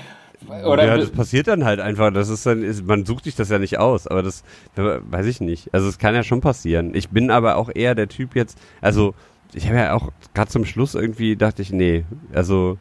[0.48, 2.12] oder ja, das passiert dann halt einfach.
[2.12, 4.44] Das ist dann, ist, man sucht sich das ja nicht aus, aber das
[4.76, 5.72] weiß ich nicht.
[5.72, 6.94] Also es kann ja schon passieren.
[6.94, 9.14] Ich bin aber auch eher der Typ jetzt, also
[9.55, 12.78] ich habe ja auch gerade zum Schluss irgendwie dachte ich, nee, also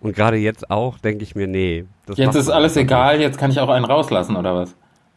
[0.00, 1.84] und gerade jetzt auch denke ich mir, nee.
[2.14, 3.26] jetzt ist alles egal, nicht.
[3.26, 4.74] jetzt kann ich auch einen rauslassen oder was?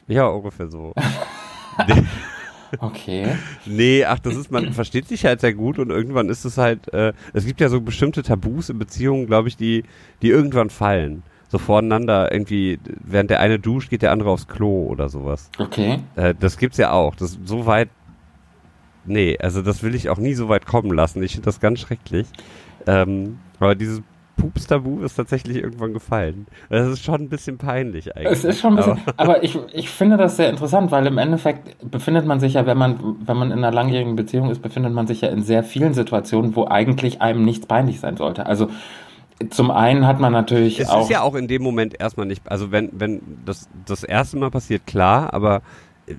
[0.07, 0.93] Ja, ungefähr so.
[2.79, 3.27] Okay.
[3.65, 6.93] Nee, ach, das ist, man versteht sich halt sehr gut und irgendwann ist es halt,
[6.93, 9.83] äh, es gibt ja so bestimmte Tabus in Beziehungen, glaube ich, die,
[10.21, 11.23] die irgendwann fallen
[11.55, 15.49] so voreinander irgendwie, während der eine duscht, geht der andere aufs Klo oder sowas.
[15.57, 15.99] Okay.
[16.17, 17.15] Äh, das gibt's ja auch.
[17.15, 17.89] Das so weit.
[19.05, 21.23] Nee, also das will ich auch nie so weit kommen lassen.
[21.23, 22.27] Ich finde das ganz schrecklich.
[22.87, 24.01] Ähm, aber dieses
[24.35, 26.47] Pups-Tabu ist tatsächlich irgendwann gefallen.
[26.69, 28.33] Das ist schon ein bisschen peinlich eigentlich.
[28.33, 31.17] Es ist schon ein bisschen, aber, aber ich, ich finde das sehr interessant, weil im
[31.17, 34.91] Endeffekt befindet man sich ja, wenn man, wenn man in einer langjährigen Beziehung ist, befindet
[34.91, 38.45] man sich ja in sehr vielen Situationen, wo eigentlich einem nichts peinlich sein sollte.
[38.45, 38.67] Also
[39.49, 40.99] zum einen hat man natürlich es auch.
[40.99, 44.37] Es ist ja auch in dem Moment erstmal nicht, also wenn, wenn das das erste
[44.37, 45.61] Mal passiert, klar, aber
[46.07, 46.13] äh,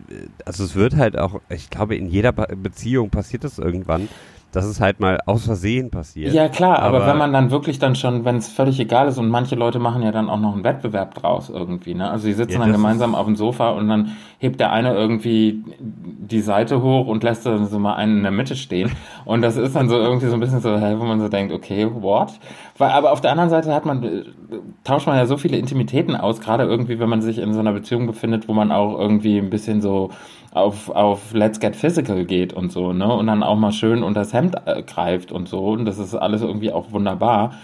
[0.45, 4.09] also es wird halt auch, ich glaube, in jeder Beziehung passiert das irgendwann,
[4.57, 6.33] dass es halt mal aus Versehen passiert.
[6.33, 9.19] Ja klar, aber, aber wenn man dann wirklich dann schon, wenn es völlig egal ist
[9.19, 12.11] und manche Leute machen ja dann auch noch einen Wettbewerb draus irgendwie, ne?
[12.11, 15.63] Also sie sitzen ja, dann gemeinsam auf dem Sofa und dann hebt der eine irgendwie
[15.79, 18.93] die Seite hoch und lässt dann so mal einen in der Mitte stehen
[19.27, 21.87] und das ist dann so irgendwie so ein bisschen so, wo man so denkt, okay,
[21.93, 22.33] what?
[22.79, 24.25] Weil, aber auf der anderen Seite hat man,
[24.85, 27.73] tauscht man ja so viele Intimitäten aus, gerade irgendwie, wenn man sich in so einer
[27.73, 30.11] Beziehung befindet, wo man auch irgendwie ein bisschen so
[30.57, 33.13] auf, auf Let's Get Physical geht und so, ne?
[33.13, 35.69] Und dann auch mal schön unter das Hemd äh, greift und so.
[35.69, 37.55] Und das ist alles irgendwie auch wunderbar.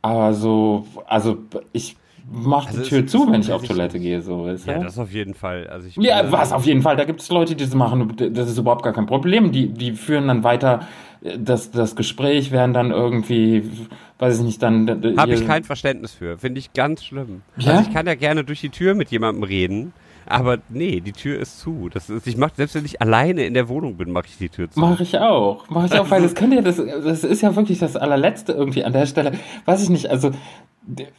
[0.00, 1.38] Aber so, also
[1.72, 1.96] ich
[2.30, 5.12] mach also die Tür zu, wenn ich auf Toilette gehe, so ist Ja, das auf
[5.12, 5.66] jeden Fall.
[5.68, 6.96] Also ich ja, was auf jeden Fall.
[6.96, 8.14] Da gibt es Leute, die das machen.
[8.16, 9.52] Das ist überhaupt gar kein Problem.
[9.52, 10.88] Die, die führen dann weiter
[11.20, 13.64] das, das Gespräch, werden dann irgendwie,
[14.18, 14.88] weiß ich nicht, dann.
[15.18, 16.38] Habe ich kein Verständnis für.
[16.38, 17.42] Finde ich ganz schlimm.
[17.58, 17.72] Ja?
[17.72, 19.92] Also ich kann ja gerne durch die Tür mit jemandem reden.
[20.32, 21.90] Aber nee, die Tür ist zu.
[21.92, 24.48] Das ist, ich mach, selbst wenn ich alleine in der Wohnung bin, mache ich die
[24.48, 24.80] Tür zu.
[24.80, 25.68] Mache ich auch.
[25.68, 28.84] Mache ich auch, weil das könnte ja, das, das ist ja wirklich das allerletzte irgendwie
[28.84, 29.32] an der Stelle.
[29.66, 30.30] Weiß ich nicht, also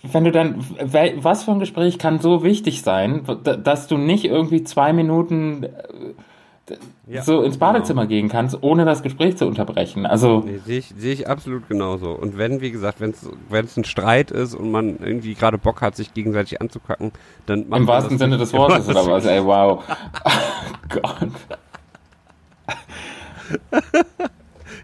[0.01, 0.55] wenn du dann,
[1.15, 5.67] was für ein Gespräch kann so wichtig sein, dass du nicht irgendwie zwei Minuten
[7.07, 8.09] ja, so ins Badezimmer genau.
[8.09, 10.05] gehen kannst, ohne das Gespräch zu unterbrechen.
[10.05, 12.11] Also nee, sehe ich, seh ich absolut genauso.
[12.11, 15.95] Und wenn, wie gesagt, wenn es ein Streit ist und man irgendwie gerade Bock hat,
[15.95, 17.11] sich gegenseitig anzukacken,
[17.45, 19.25] dann macht Im wahrsten Sinne des Wortes oder was?
[19.25, 19.83] Ey, wow.
[20.25, 20.29] oh
[20.89, 21.29] Gott.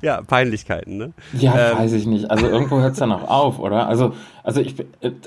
[0.01, 1.13] Ja, Peinlichkeiten, ne?
[1.33, 1.77] Ja, ähm.
[1.79, 2.31] weiß ich nicht.
[2.31, 3.87] Also irgendwo hört es dann auch auf, oder?
[3.87, 4.75] Also, also ich,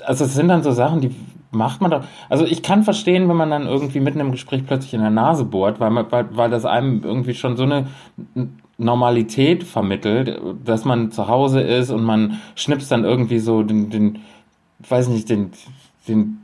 [0.05, 1.15] also es sind dann so Sachen, die
[1.51, 2.03] macht man doch.
[2.29, 5.45] Also ich kann verstehen, wenn man dann irgendwie mitten im Gespräch plötzlich in der Nase
[5.45, 7.87] bohrt, weil, man, weil, weil das einem irgendwie schon so eine
[8.77, 14.19] Normalität vermittelt, dass man zu Hause ist und man schnipst dann irgendwie so den, den
[14.89, 15.51] weiß nicht, den,
[16.07, 16.39] den,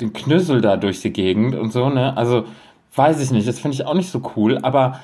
[0.00, 2.16] den Knüssel da durch die Gegend und so, ne?
[2.16, 2.44] Also,
[2.94, 5.00] weiß ich nicht, das finde ich auch nicht so cool, aber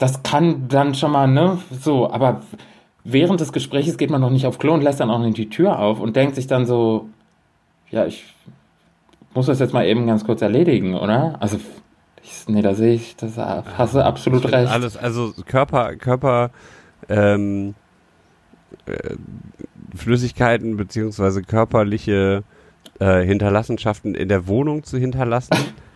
[0.00, 2.40] das kann dann schon mal, ne, so, aber
[3.04, 5.50] während des Gesprächs geht man noch nicht auf Klo und lässt dann auch nicht die
[5.50, 7.10] Tür auf und denkt sich dann so,
[7.90, 8.24] ja, ich
[9.34, 11.36] muss das jetzt mal eben ganz kurz erledigen, oder?
[11.40, 11.58] Also,
[12.22, 14.72] ich, nee, da sehe ich, das hast du absolut recht.
[14.72, 16.50] Alles, also Körper, Körper,
[17.10, 17.74] ähm,
[18.86, 19.16] äh,
[19.94, 22.42] Flüssigkeiten beziehungsweise körperliche
[23.00, 25.56] äh, Hinterlassenschaften in der Wohnung zu hinterlassen.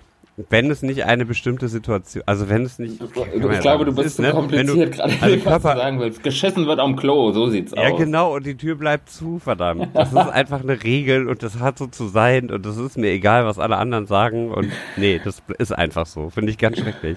[0.51, 3.01] Wenn es nicht eine bestimmte Situation, also wenn es nicht.
[3.01, 4.33] Ich ja glaube, du bist so ne?
[4.33, 6.23] kompliziert gerade, also was Körper, du sagen willst.
[6.25, 7.90] Geschissen wird am Klo, so sieht's ja, aus.
[7.90, 9.90] Ja, genau, und die Tür bleibt zu, verdammt.
[9.94, 13.11] Das ist einfach eine Regel und das hat so zu sein und das ist mir
[13.11, 16.31] egal, was alle anderen sagen und nee, das ist einfach so.
[16.31, 17.16] Finde ich ganz schrecklich.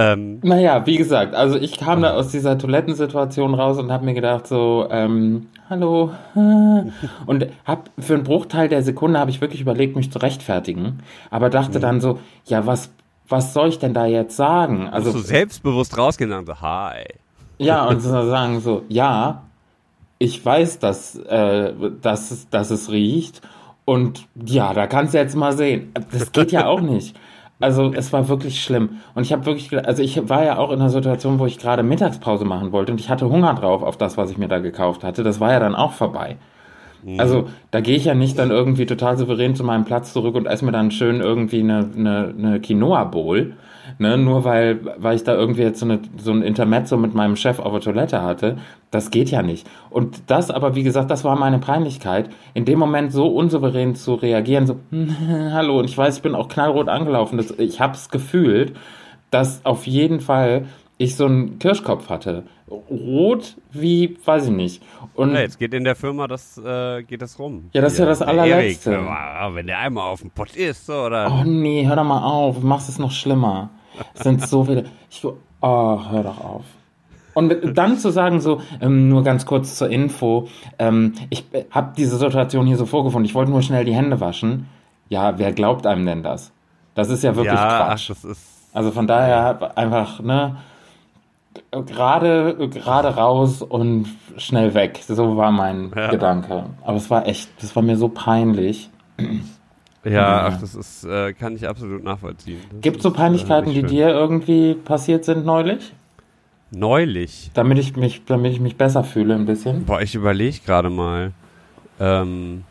[0.00, 4.14] Ähm, naja, wie gesagt, also ich kam da aus dieser Toilettensituation raus und habe mir
[4.14, 6.12] gedacht so, ähm, hallo.
[7.26, 11.00] Und hab für einen Bruchteil der Sekunde habe ich wirklich überlegt, mich zu rechtfertigen.
[11.32, 11.82] Aber dachte mhm.
[11.82, 12.92] dann so, ja, was,
[13.28, 14.88] was soll ich denn da jetzt sagen?
[14.88, 17.04] Also so selbstbewusst rausgehen und so, hi.
[17.58, 19.42] Ja, und so sagen so, ja,
[20.18, 23.42] ich weiß, dass, äh, dass, dass es riecht
[23.84, 25.92] und ja, da kannst du jetzt mal sehen.
[26.12, 27.16] Das geht ja auch nicht.
[27.60, 28.98] Also es war wirklich schlimm.
[29.14, 31.82] Und ich habe wirklich, also ich war ja auch in einer Situation, wo ich gerade
[31.82, 35.02] Mittagspause machen wollte und ich hatte Hunger drauf auf das, was ich mir da gekauft
[35.02, 35.24] hatte.
[35.24, 36.36] Das war ja dann auch vorbei.
[37.02, 37.18] Mhm.
[37.18, 40.46] Also da gehe ich ja nicht dann irgendwie total souverän zu meinem Platz zurück und
[40.46, 43.54] esse mir dann schön irgendwie eine, eine, eine Quinoa-Bowl.
[44.00, 47.34] Ne, nur weil, weil ich da irgendwie jetzt so, eine, so ein Intermezzo mit meinem
[47.34, 48.56] Chef auf der Toilette hatte,
[48.92, 49.68] das geht ja nicht.
[49.90, 54.14] Und das aber, wie gesagt, das war meine Peinlichkeit, in dem Moment so unsouverän zu
[54.14, 54.76] reagieren, so,
[55.50, 58.76] hallo, und ich weiß, ich bin auch knallrot angelaufen, das, ich hab's gefühlt,
[59.32, 62.44] dass auf jeden Fall ich so einen Kirschkopf hatte.
[62.70, 64.82] Rot wie, weiß ich nicht.
[65.14, 67.70] Und ja, jetzt geht in der Firma das, äh, geht das rum.
[67.72, 68.92] Ja, das ist ja, das allerletzte.
[68.92, 71.32] Erik, wenn der einmal auf dem Pott ist, oder?
[71.32, 73.70] Oh nee, hör doch mal auf, machst es noch schlimmer.
[74.14, 74.84] Es sind so viele.
[75.10, 76.64] Ich, oh, hör doch auf.
[77.34, 82.16] Und dann zu sagen, so, ähm, nur ganz kurz zur Info, ähm, ich habe diese
[82.16, 84.66] Situation hier so vorgefunden, ich wollte nur schnell die Hände waschen.
[85.08, 86.50] Ja, wer glaubt einem denn das?
[86.94, 88.10] Das ist ja wirklich ja, Quatsch.
[88.10, 88.34] Ach,
[88.72, 90.56] also von daher einfach, ne,
[91.70, 94.06] gerade gerade raus und
[94.36, 95.00] schnell weg.
[95.06, 96.10] So war mein ja.
[96.10, 96.64] Gedanke.
[96.84, 98.90] Aber es war echt, das war mir so peinlich.
[100.04, 102.60] Ja, ach, das ist, äh, kann ich absolut nachvollziehen.
[102.80, 105.92] Gibt es so Peinlichkeiten, äh, die dir irgendwie passiert sind neulich?
[106.70, 107.50] Neulich?
[107.54, 109.84] Damit ich mich, damit ich mich besser fühle ein bisschen.
[109.84, 111.32] Boah, ich überlege gerade mal.
[111.98, 112.64] Ähm.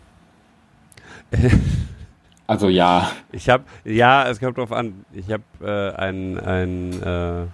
[2.48, 3.10] also ja.
[3.32, 5.06] Ich habe, ja, es kommt drauf an.
[5.14, 7.46] Ich habe äh, ein, ein äh,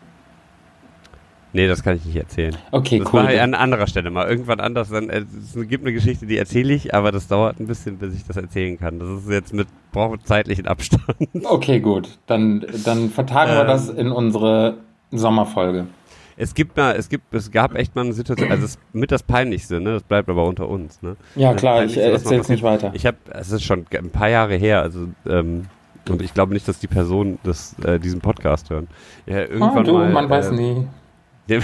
[1.54, 2.56] Nee, das kann ich nicht erzählen.
[2.72, 3.24] Okay, das cool.
[3.24, 4.28] Das an anderer Stelle mal.
[4.28, 4.90] Irgendwann anders.
[4.90, 8.16] Dann, äh, es gibt eine Geschichte, die erzähle ich, aber das dauert ein bisschen, bis
[8.16, 9.00] ich das erzählen kann.
[9.00, 11.04] Das ist jetzt mit, braucht zeitlichen Abstand.
[11.44, 12.18] Okay, gut.
[12.26, 14.78] Dann, dann vertagen ähm, wir das in unsere
[15.12, 15.88] Sommerfolge.
[16.36, 19.22] Es gibt mal, es gibt, es gab echt mal eine Situation, also es mit das
[19.22, 19.94] Peinlichste, ne?
[19.94, 21.16] Das bleibt aber unter uns, ne?
[21.36, 22.92] Ja, klar, ich erzähle es nicht weiter.
[22.94, 25.66] Ich habe, es ist schon ein paar Jahre her, also, ähm,
[26.10, 28.88] und ich glaube nicht, dass die Person das, äh, diesen Podcast hören.
[29.26, 30.88] Ja, irgendwann ah, du, mal, man äh, weiß nie.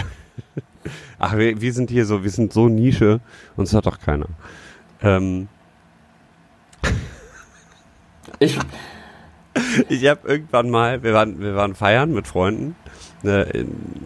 [1.20, 3.20] Ach, wir, wir, sind hier so, wir sind so Nische,
[3.56, 4.28] uns hat doch keiner.
[5.02, 5.48] Ähm.
[8.42, 8.58] Ich.
[9.90, 12.76] Ich habe irgendwann mal, wir waren, wir waren feiern mit Freunden,
[13.24, 13.48] ne,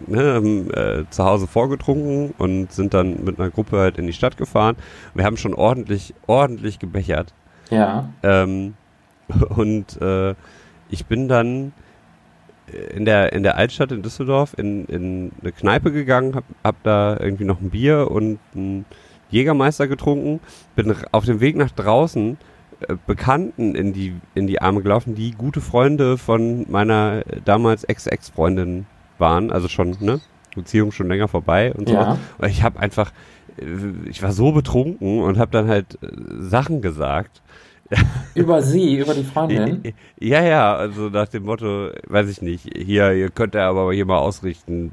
[0.06, 4.12] ne, haben, äh, zu Hause vorgetrunken und sind dann mit einer Gruppe halt in die
[4.12, 4.76] Stadt gefahren.
[5.14, 7.34] Wir haben schon ordentlich, ordentlich gebechert.
[7.70, 8.08] Ja.
[8.22, 8.74] Ähm,
[9.50, 10.34] und äh,
[10.88, 11.72] ich bin dann
[12.66, 17.16] in der, in der Altstadt in Düsseldorf in, in eine Kneipe gegangen, hab, hab da
[17.20, 18.84] irgendwie noch ein Bier und ein
[19.30, 20.40] Jägermeister getrunken,
[20.74, 22.38] bin auf dem Weg nach draußen
[22.80, 28.86] äh, Bekannten in die, in die Arme gelaufen, die gute Freunde von meiner damals Ex-Ex-Freundin
[29.18, 30.20] waren, also schon, ne?
[30.54, 31.94] Beziehung schon länger vorbei und so.
[31.94, 32.18] Ja.
[32.38, 33.12] Und ich habe einfach,
[33.58, 36.06] äh, ich war so betrunken und habe dann halt äh,
[36.38, 37.42] Sachen gesagt
[38.34, 39.82] über sie, über die Freundin?
[40.18, 44.06] Ja, ja, also nach dem Motto, weiß ich nicht, hier, ihr könnt er aber hier
[44.06, 44.90] mal ausrichten.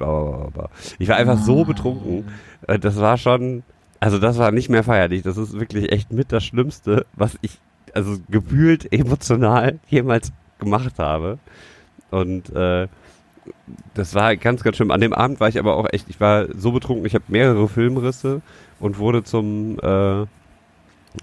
[1.00, 2.26] Ich war einfach so betrunken.
[2.68, 3.64] Äh, das war schon,
[4.00, 5.22] also das war nicht mehr feierlich.
[5.22, 7.60] Das ist wirklich echt mit das Schlimmste, was ich,
[7.94, 11.40] also gefühlt emotional jemals gemacht habe.
[12.10, 12.88] Und äh,
[13.94, 14.92] das war ganz, ganz schlimm.
[14.92, 17.68] An dem Abend war ich aber auch echt, ich war so betrunken, ich habe mehrere
[17.70, 18.42] Filmrisse
[18.80, 20.26] und wurde zum äh,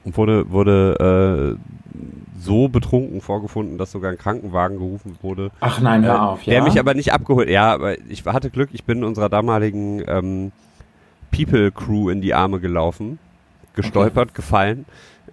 [0.05, 1.99] wurde, wurde äh,
[2.39, 5.51] so betrunken vorgefunden, dass sogar ein Krankenwagen gerufen wurde.
[5.61, 6.55] Ach nein, hör äh, auf, ja.
[6.55, 7.49] Der mich aber nicht abgeholt.
[7.49, 10.53] Ja, aber ich hatte Glück, ich bin unserer damaligen ähm,
[11.31, 13.19] People Crew in die Arme gelaufen,
[13.75, 14.37] gestolpert, okay.
[14.37, 14.85] gefallen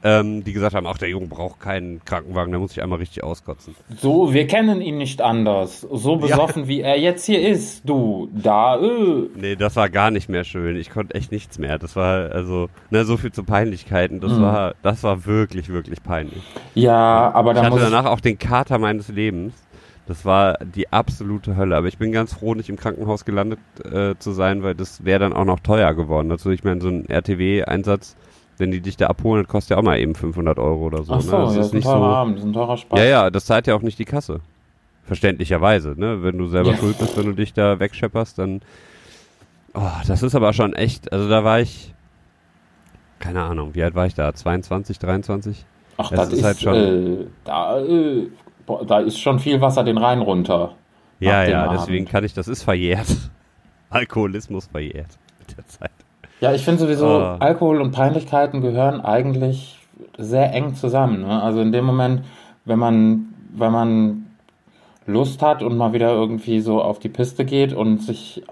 [0.05, 3.23] ähm, die gesagt haben, ach, der Junge braucht keinen Krankenwagen, der muss sich einmal richtig
[3.23, 3.75] auskotzen.
[3.97, 5.81] So, wir kennen ihn nicht anders.
[5.81, 6.67] So besoffen, ja.
[6.67, 9.29] wie er jetzt hier ist, du, da, äh.
[9.35, 10.75] Nee, das war gar nicht mehr schön.
[10.75, 11.79] Ich konnte echt nichts mehr.
[11.79, 14.19] Das war, also, ne, so viel zu Peinlichkeiten.
[14.19, 14.43] Das mhm.
[14.43, 16.43] war, das war wirklich, wirklich peinlich.
[16.75, 19.55] Ja, aber da Ich hatte danach auch den Kater meines Lebens.
[20.05, 21.75] Das war die absolute Hölle.
[21.75, 25.17] Aber ich bin ganz froh, nicht im Krankenhaus gelandet äh, zu sein, weil das wäre
[25.17, 26.29] dann auch noch teuer geworden.
[26.29, 28.15] Also ich meine, so ein RTW-Einsatz
[28.57, 31.13] wenn die dich da abholen, das kostet ja auch mal eben 500 Euro oder so.
[31.13, 31.23] Ach ne?
[31.23, 31.43] so, ne?
[31.45, 31.91] das, das ist, nicht so.
[31.91, 32.99] Abend, das ist ein teurer Spaß.
[32.99, 34.39] Ja, ja, das zahlt ja auch nicht die Kasse.
[35.03, 36.23] Verständlicherweise, ne?
[36.23, 36.77] Wenn du selber ja.
[36.77, 38.61] schuld bist, wenn du dich da wegschepperst, dann.
[39.73, 41.11] Oh, das ist aber schon echt.
[41.11, 41.93] Also da war ich.
[43.19, 44.33] Keine Ahnung, wie alt war ich da?
[44.33, 45.65] 22, 23?
[45.97, 46.75] Ach, das, das ist, ist, halt schon.
[46.75, 48.27] Äh, da, äh,
[48.87, 50.75] da ist schon viel Wasser den Rhein runter.
[51.19, 53.07] Ja, ja, deswegen kann ich, das ist verjährt.
[53.89, 55.91] Alkoholismus verjährt mit der Zeit.
[56.41, 57.35] Ja, ich finde sowieso, oh.
[57.39, 59.79] Alkohol und Peinlichkeiten gehören eigentlich
[60.17, 61.21] sehr eng zusammen.
[61.21, 61.41] Ne?
[61.41, 62.23] Also in dem Moment,
[62.65, 64.25] wenn man, wenn man
[65.05, 68.43] Lust hat und mal wieder irgendwie so auf die Piste geht und sich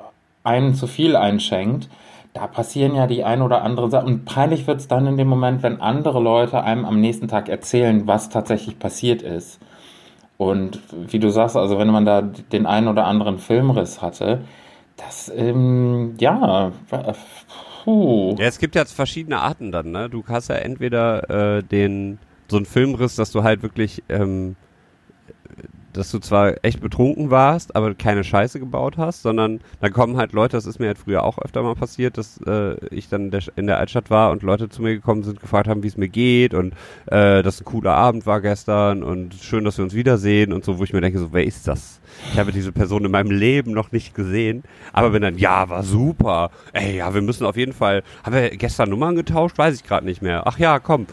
[0.44, 1.90] einen zu viel einschenkt,
[2.34, 4.08] da passieren ja die ein oder andere Sachen.
[4.08, 7.48] Und peinlich wird es dann in dem Moment, wenn andere Leute einem am nächsten Tag
[7.48, 9.60] erzählen, was tatsächlich passiert ist.
[10.38, 14.42] Und wie du sagst, also wenn man da den einen oder anderen Filmriss hatte,
[14.98, 16.72] das, ähm, ja,
[17.84, 18.36] puh.
[18.40, 20.10] Ja, es gibt ja verschiedene Arten dann, ne?
[20.10, 24.56] Du hast ja entweder äh, den, so einen Filmriss, dass du halt wirklich ähm,
[25.94, 30.34] dass du zwar echt betrunken warst, aber keine Scheiße gebaut hast, sondern dann kommen halt
[30.34, 33.68] Leute, das ist mir halt früher auch öfter mal passiert, dass äh, ich dann in
[33.68, 36.54] der Altstadt war und Leute zu mir gekommen sind, gefragt haben, wie es mir geht
[36.54, 36.74] und
[37.08, 40.80] äh, dass ein cooler Abend war gestern und schön, dass wir uns wiedersehen und so,
[40.80, 42.02] wo ich mir denke, so, wer ist das?
[42.32, 45.84] Ich habe diese Person in meinem Leben noch nicht gesehen, aber wenn dann, ja, war
[45.84, 49.58] super, ey, ja, wir müssen auf jeden Fall, haben wir gestern Nummern getauscht?
[49.58, 50.44] Weiß ich gerade nicht mehr.
[50.46, 51.08] Ach ja, komm,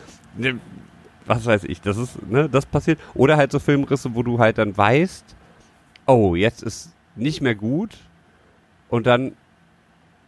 [1.31, 2.99] was weiß ich, das ist, ne, das passiert.
[3.15, 5.25] Oder halt so Filmrisse, wo du halt dann weißt,
[6.07, 7.97] oh, jetzt ist nicht mehr gut
[8.89, 9.33] und dann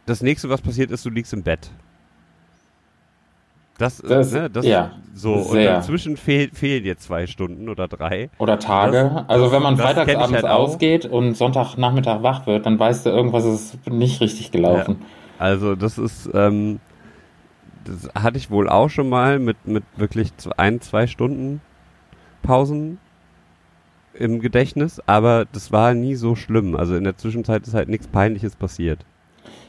[0.07, 1.71] das nächste, was passiert ist, du liegst im Bett.
[3.79, 5.35] Das, das, ne, das ja, so.
[5.35, 8.31] Und dazwischen fehl, fehlen dir zwei Stunden oder drei.
[8.39, 9.11] Oder Tage.
[9.13, 13.45] Das, also wenn man freitagsabends halt ausgeht und Sonntagnachmittag wach wird, dann weißt du, irgendwas
[13.45, 14.99] ist nicht richtig gelaufen.
[15.01, 15.07] Ja.
[15.41, 16.79] Also das ist, ähm,
[17.85, 21.61] das hatte ich wohl auch schon mal mit, mit wirklich ein, zwei Stunden
[22.43, 22.99] Pausen
[24.15, 26.77] im Gedächtnis, aber das war nie so schlimm.
[26.77, 29.05] Also in der Zwischenzeit ist halt nichts Peinliches passiert.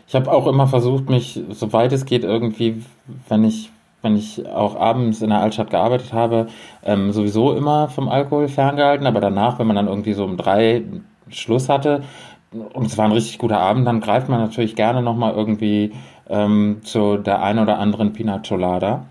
[0.08, 2.84] Ich habe auch immer versucht, mich, soweit es geht, irgendwie,
[3.30, 3.72] wenn ich,
[4.02, 6.48] wenn ich auch abends in der Altstadt gearbeitet habe,
[6.84, 10.84] ähm, sowieso immer vom Alkohol ferngehalten, aber danach, wenn man dann irgendwie so um drei
[11.30, 12.04] Schluss hatte
[12.52, 15.94] und es war ein richtig guter Abend, dann greift man natürlich gerne nochmal irgendwie
[16.30, 19.06] ähm, zu der ein oder anderen Pina Colada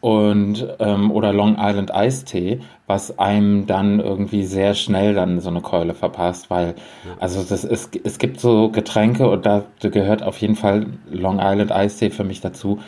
[0.00, 5.62] und ähm, oder Long Island Eistee, was einem dann irgendwie sehr schnell dann so eine
[5.62, 6.74] Keule verpasst, weil
[7.18, 11.72] also das ist es gibt so Getränke und da gehört auf jeden Fall Long Island
[11.72, 12.78] Eistee für mich dazu.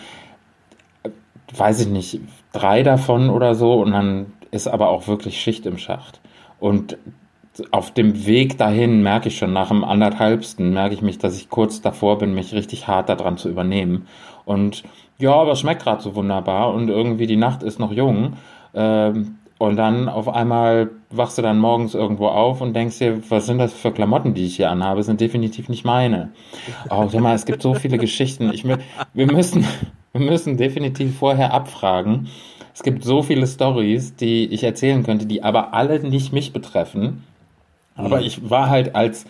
[1.56, 2.20] Weiß ich nicht,
[2.52, 6.20] drei davon oder so und dann ist aber auch wirklich Schicht im Schacht.
[6.60, 6.98] Und
[7.70, 11.48] auf dem Weg dahin merke ich schon, nach dem anderthalbsten merke ich mich, dass ich
[11.48, 14.06] kurz davor bin, mich richtig hart daran zu übernehmen.
[14.44, 14.84] Und
[15.18, 18.34] ja, aber es schmeckt gerade so wunderbar und irgendwie die Nacht ist noch jung.
[18.74, 23.46] Ähm, und dann auf einmal wachst du dann morgens irgendwo auf und denkst dir, was
[23.46, 26.30] sind das für Klamotten, die ich hier anhabe, sind definitiv nicht meine.
[26.90, 28.52] Oh, sag mal, es gibt so viele Geschichten.
[28.52, 29.66] Ich, wir müssen,
[30.12, 32.28] wir müssen definitiv vorher abfragen.
[32.72, 37.24] Es gibt so viele Stories, die ich erzählen könnte, die aber alle nicht mich betreffen.
[37.98, 38.24] Aber mhm.
[38.24, 39.26] ich war halt als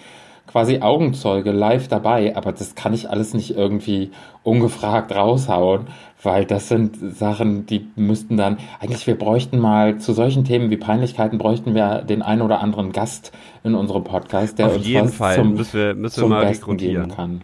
[0.46, 4.10] quasi Augenzeuge live dabei, aber das kann ich alles nicht irgendwie
[4.42, 5.88] ungefragt raushauen,
[6.22, 10.76] weil das sind Sachen, die müssten dann, eigentlich wir bräuchten mal zu solchen Themen wie
[10.76, 15.08] Peinlichkeiten bräuchten wir den einen oder anderen Gast in unserem Podcast, der Auf uns jeden
[15.10, 15.36] Fall.
[15.36, 17.42] zum, müssen wir, müssen zum wir mal Besten geben kann.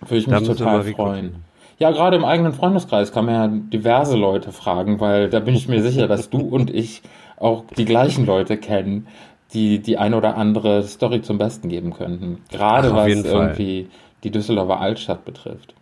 [0.00, 1.44] Würde ich mich total freuen.
[1.78, 5.66] Ja, gerade im eigenen Freundeskreis kann man ja diverse Leute fragen, weil da bin ich
[5.66, 7.00] mir sicher, dass du und ich
[7.38, 9.06] auch die gleichen Leute kennen,
[9.54, 12.38] die die eine oder andere Story zum Besten geben könnten.
[12.50, 13.88] Gerade Ach, was irgendwie
[14.22, 15.74] die Düsseldorfer Altstadt betrifft.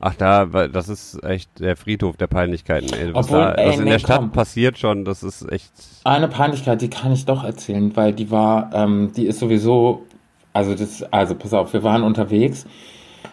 [0.00, 2.92] Ach, da, das ist echt der Friedhof der Peinlichkeiten.
[2.92, 3.12] Ey.
[3.14, 4.30] Was, Obwohl, da, ey, was in nee, der Stadt komm.
[4.30, 5.72] passiert schon, das ist echt.
[6.04, 10.06] Eine Peinlichkeit, die kann ich doch erzählen, weil die war, ähm, die ist sowieso,
[10.52, 12.64] also das, also pass auf, wir waren unterwegs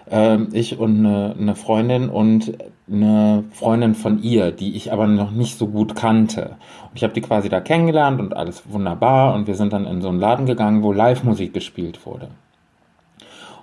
[0.09, 2.53] ähm, ich und eine, eine Freundin und
[2.91, 6.57] eine Freundin von ihr, die ich aber noch nicht so gut kannte.
[6.89, 10.01] Und ich habe die quasi da kennengelernt und alles wunderbar und wir sind dann in
[10.01, 12.29] so einen Laden gegangen, wo Live-Musik gespielt wurde.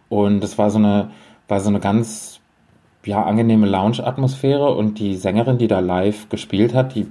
[0.09, 1.11] Und das war so eine,
[1.49, 2.41] war so eine ganz
[3.05, 7.07] ja, angenehme Lounge-Atmosphäre und die Sängerin, die da live gespielt hat, die,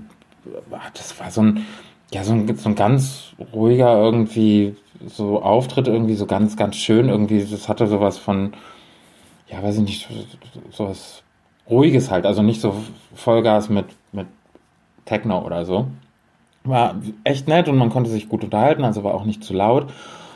[0.94, 1.66] das war so ein,
[2.14, 4.76] ja, so ein, so ein ganz ruhiger irgendwie
[5.08, 8.54] so Auftritt, irgendwie so ganz, ganz schön, irgendwie, das hatte sowas von,
[9.48, 10.08] ja, weiß ich nicht,
[10.72, 11.24] sowas
[11.70, 12.76] Ruhiges halt, also nicht so
[13.16, 14.28] Vollgas mit, mit
[15.06, 15.88] Techno oder so.
[16.64, 19.88] War echt nett und man konnte sich gut unterhalten, also war auch nicht zu laut.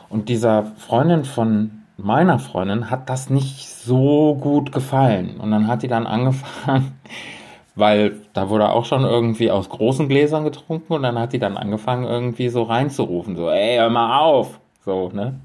[0.09, 5.37] Und dieser Freundin von meiner Freundin hat das nicht so gut gefallen.
[5.39, 6.93] Und dann hat die dann angefangen,
[7.75, 11.57] weil da wurde auch schon irgendwie aus großen Gläsern getrunken und dann hat die dann
[11.57, 15.35] angefangen irgendwie so reinzurufen, so, ey, hör mal auf, so, ne?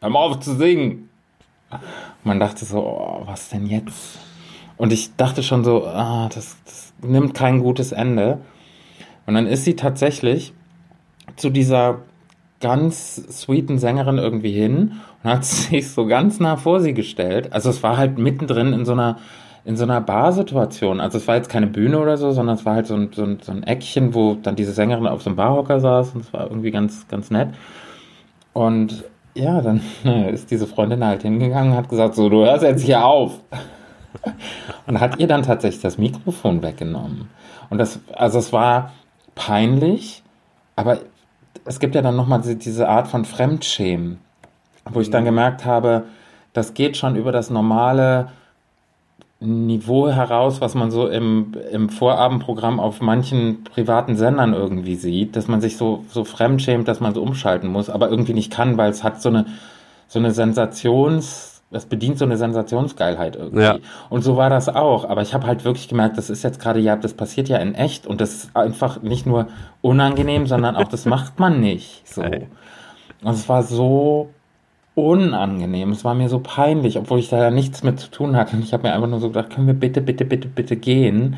[0.00, 1.10] Hör mal auf zu singen
[2.22, 4.18] man dachte so, oh, was denn jetzt?
[4.76, 8.38] Und ich dachte schon so, ah, das, das nimmt kein gutes Ende.
[9.26, 10.52] Und dann ist sie tatsächlich
[11.36, 11.98] zu dieser
[12.60, 17.52] ganz sweeten Sängerin irgendwie hin und hat sich so ganz nah vor sie gestellt.
[17.52, 19.18] Also es war halt mittendrin in so einer
[19.66, 21.00] in so einer Barsituation.
[21.00, 23.24] Also es war jetzt keine Bühne oder so, sondern es war halt so ein, so
[23.24, 26.32] ein, so ein Eckchen, wo dann diese Sängerin auf so einem Barhocker saß und es
[26.34, 27.48] war irgendwie ganz, ganz nett.
[28.52, 29.04] Und
[29.34, 29.80] ja, dann
[30.32, 33.40] ist diese Freundin halt hingegangen und hat gesagt, so, du hörst jetzt hier auf.
[34.86, 37.28] Und hat ihr dann tatsächlich das Mikrofon weggenommen.
[37.70, 38.92] Und das, also es war
[39.34, 40.22] peinlich,
[40.76, 40.98] aber
[41.64, 44.18] es gibt ja dann nochmal diese Art von Fremdschämen,
[44.90, 45.26] wo ich dann mhm.
[45.28, 46.04] gemerkt habe,
[46.52, 48.28] das geht schon über das normale
[49.40, 55.48] Niveau heraus, was man so im, im Vorabendprogramm auf manchen privaten Sendern irgendwie sieht, dass
[55.48, 58.90] man sich so, so fremdschämt, dass man so umschalten muss, aber irgendwie nicht kann, weil
[58.90, 59.46] es hat so eine,
[60.08, 63.62] so eine Sensations, das bedient so eine Sensationsgeilheit irgendwie.
[63.62, 63.78] Ja.
[64.10, 65.08] Und so war das auch.
[65.08, 67.74] Aber ich habe halt wirklich gemerkt, das ist jetzt gerade, ja, das passiert ja in
[67.74, 69.48] echt und das ist einfach nicht nur
[69.82, 72.22] unangenehm, sondern auch, das macht man nicht so.
[72.22, 74.30] Und es war so
[74.94, 75.90] unangenehm.
[75.90, 78.56] Es war mir so peinlich, obwohl ich da ja nichts mit zu tun hatte.
[78.56, 81.36] Und ich habe mir einfach nur so gedacht, können wir bitte, bitte, bitte, bitte gehen.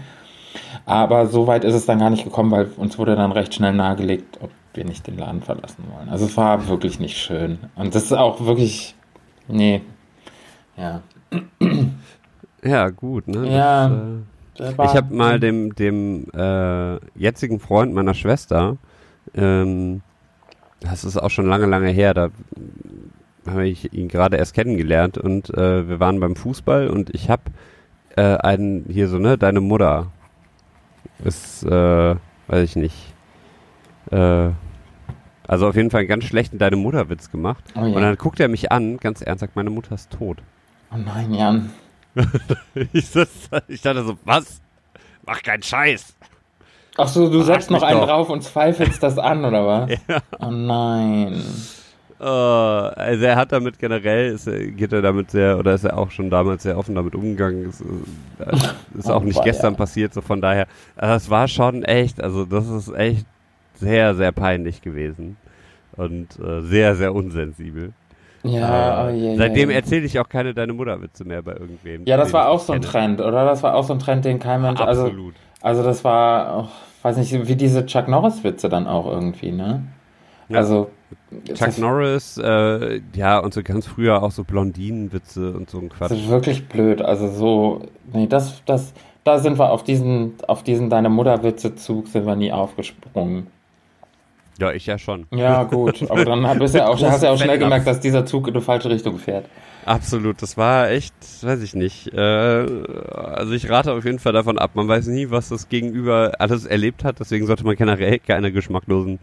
[0.85, 3.73] Aber so weit ist es dann gar nicht gekommen, weil uns wurde dann recht schnell
[3.73, 6.09] nahegelegt, ob wir nicht den Laden verlassen wollen.
[6.09, 7.59] Also es war wirklich nicht schön.
[7.75, 8.95] Und das ist auch wirklich,
[9.49, 9.81] nee,
[10.77, 11.03] ja.
[12.63, 13.49] Ja, gut, ne?
[13.51, 13.91] Ja.
[14.57, 18.77] Das, äh, ich habe mal dem, dem äh, jetzigen Freund meiner Schwester,
[19.35, 20.03] ähm,
[20.81, 22.31] das ist auch schon lange, lange her, da
[23.47, 27.43] habe ich ihn gerade erst kennengelernt und äh, wir waren beim Fußball und ich habe
[28.17, 30.11] äh, einen hier so, ne, deine Mutter
[31.25, 32.15] ist, äh,
[32.49, 33.15] weiß ich nicht,
[34.11, 34.51] äh,
[35.47, 37.63] also auf jeden Fall einen ganz schlechten deine Mutter-Witz gemacht.
[37.77, 37.95] Oh, ja.
[37.95, 40.39] Und dann guckt er mich an, ganz ernst, sagt, meine Mutter ist tot.
[40.93, 41.71] Oh nein, Jan.
[42.93, 44.61] ich, dachte so, was?
[45.27, 46.17] Mach keinen Scheiß.
[46.97, 48.09] Ach so, du setzt noch einen doch.
[48.09, 49.91] drauf und zweifelst das an, oder was?
[50.09, 50.21] Ja.
[50.41, 51.43] Oh nein.
[52.19, 56.11] Uh, also er hat damit generell, ist, geht er damit sehr, oder ist er auch
[56.11, 57.69] schon damals sehr offen damit umgegangen.
[57.69, 59.79] Ist, äh, ist auch nicht gestern ja.
[59.79, 60.67] passiert, so von daher.
[60.97, 63.27] Das war schon echt, also das ist echt
[63.75, 65.37] sehr, sehr peinlich gewesen.
[65.93, 67.93] Und äh, sehr, sehr unsensibel.
[68.49, 69.79] Ja, äh, oh, yeah, seitdem yeah.
[69.79, 72.05] erzähle ich auch keine deine Mutterwitze mehr bei irgendwem.
[72.07, 72.93] Ja, das war auch so ein kenne.
[72.93, 73.45] Trend, oder?
[73.45, 74.81] Das war auch so ein Trend, den kein Mensch.
[74.81, 75.35] Also, Absolut.
[75.63, 76.69] Also, das war, oh,
[77.03, 79.83] weiß nicht, wie diese Chuck Norris-Witze dann auch irgendwie, ne?
[80.49, 80.59] Ja.
[80.59, 80.91] Also.
[81.55, 86.11] Chuck Norris, äh, ja, und so ganz früher auch so Blondinenwitze und so ein Quatsch.
[86.11, 87.01] Das ist wirklich blöd.
[87.01, 87.83] Also so,
[88.13, 88.93] nee, das, das,
[89.23, 93.47] da sind wir auf diesen, auf diesen Deine Mutter-Witze-Zug sind wir nie aufgesprungen.
[94.59, 95.27] Ja, ich ja schon.
[95.31, 96.09] Ja, gut.
[96.11, 98.61] Aber dann bist ja auch, hast ja auch schnell gemerkt, dass dieser Zug in die
[98.61, 99.47] falsche Richtung fährt.
[99.85, 102.13] Absolut, das war echt, weiß ich nicht.
[102.13, 104.73] Äh, also ich rate auf jeden Fall davon ab.
[104.75, 109.21] Man weiß nie, was das Gegenüber alles erlebt hat, deswegen sollte man generell keine geschmacklosen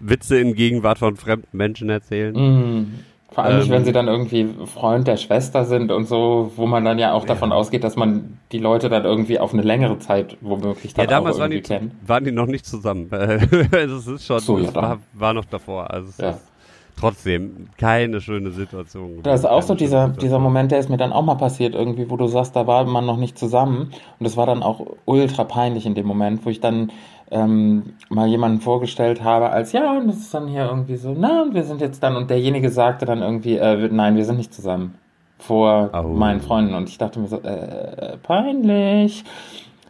[0.00, 2.34] Witze in Gegenwart von fremden Menschen erzählen.
[2.34, 2.94] Mm.
[3.32, 3.84] Vor allem nicht, wenn ähm.
[3.84, 7.50] sie dann irgendwie Freund der Schwester sind und so, wo man dann ja auch davon
[7.50, 7.56] ja.
[7.56, 11.36] ausgeht, dass man die Leute dann irgendwie auf eine längere Zeit womöglich dann ja, damals
[11.36, 11.92] auch waren die, kennt.
[12.06, 13.08] waren die noch nicht zusammen.
[13.70, 15.90] das ist schon, so, ja, war, war, noch davor.
[15.90, 16.30] Also es ja.
[16.30, 16.52] ist
[16.96, 19.22] trotzdem keine schöne Situation.
[19.22, 22.10] Das ist auch so dieser, dieser Moment, der ist mir dann auch mal passiert irgendwie,
[22.10, 25.44] wo du sagst, da war man noch nicht zusammen und das war dann auch ultra
[25.44, 26.92] peinlich in dem Moment, wo ich dann
[27.32, 31.46] ähm, mal jemanden vorgestellt habe als, ja, und das ist dann hier irgendwie so, na,
[31.50, 34.94] wir sind jetzt dann, und derjenige sagte dann irgendwie, äh, nein, wir sind nicht zusammen.
[35.38, 36.06] Vor oh.
[36.06, 36.74] meinen Freunden.
[36.74, 39.24] Und ich dachte mir so, äh, peinlich.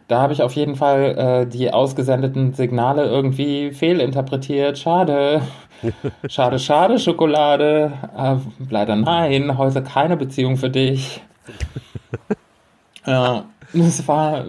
[0.07, 4.79] Da habe ich auf jeden Fall äh, die ausgesendeten Signale irgendwie fehlinterpretiert.
[4.79, 5.41] Schade.
[6.29, 7.91] Schade, schade, Schokolade.
[8.17, 8.35] Äh,
[8.69, 11.21] leider nein, heute keine Beziehung für dich.
[13.05, 14.45] Ja, das war,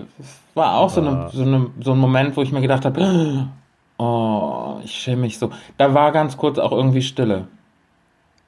[0.55, 3.49] war auch so, eine, so, eine, so ein Moment, wo ich mir gedacht habe,
[3.99, 5.51] oh, ich schäme mich so.
[5.77, 7.49] Da war ganz kurz auch irgendwie Stille.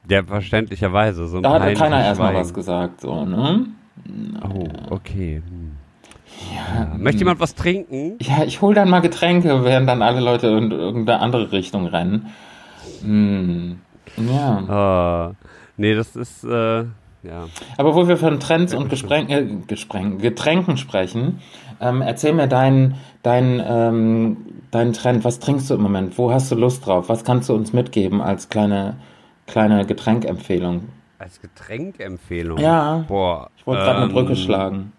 [0.09, 1.27] Ja, verständlicherweise.
[1.27, 3.67] So da hat keiner erstmal was gesagt, so, ne?
[4.43, 5.43] Oh, okay.
[5.47, 5.73] Hm.
[6.55, 8.17] Ja, Möchte jemand was trinken?
[8.21, 12.27] Ja, ich hole dann mal Getränke, während dann alle Leute in irgendeine andere Richtung rennen.
[13.03, 13.79] Hm.
[14.17, 15.33] Ja.
[15.33, 15.35] Oh,
[15.77, 16.85] nee, das ist, äh,
[17.23, 17.49] ja.
[17.77, 19.45] Aber wo wir von Trends und Gespräng, äh,
[20.19, 21.41] Getränken sprechen,
[21.81, 24.37] ähm, erzähl mir deinen dein, ähm,
[24.71, 25.25] dein Trend.
[25.25, 26.17] Was trinkst du im Moment?
[26.17, 27.09] Wo hast du Lust drauf?
[27.09, 28.97] Was kannst du uns mitgeben als kleine,
[29.47, 30.89] kleine Getränkempfehlung?
[31.19, 32.59] Als Getränkempfehlung?
[32.59, 33.05] Ja.
[33.09, 33.51] Boah.
[33.57, 34.93] Ich wollte gerade ähm, eine Brücke ähm, schlagen.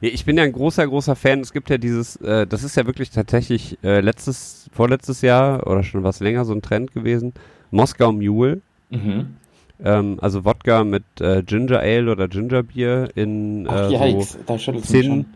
[0.00, 1.40] Ich bin ja ein großer, großer Fan.
[1.40, 5.82] Es gibt ja dieses, äh, das ist ja wirklich tatsächlich äh, letztes, vorletztes Jahr oder
[5.82, 7.34] schon was länger so ein Trend gewesen.
[7.70, 8.60] Moskau Mule.
[8.90, 9.36] Mhm.
[9.82, 14.20] Ähm, also Wodka mit äh, Ginger Ale oder Ginger Beer in Ach, äh,
[14.58, 15.26] so Zinn,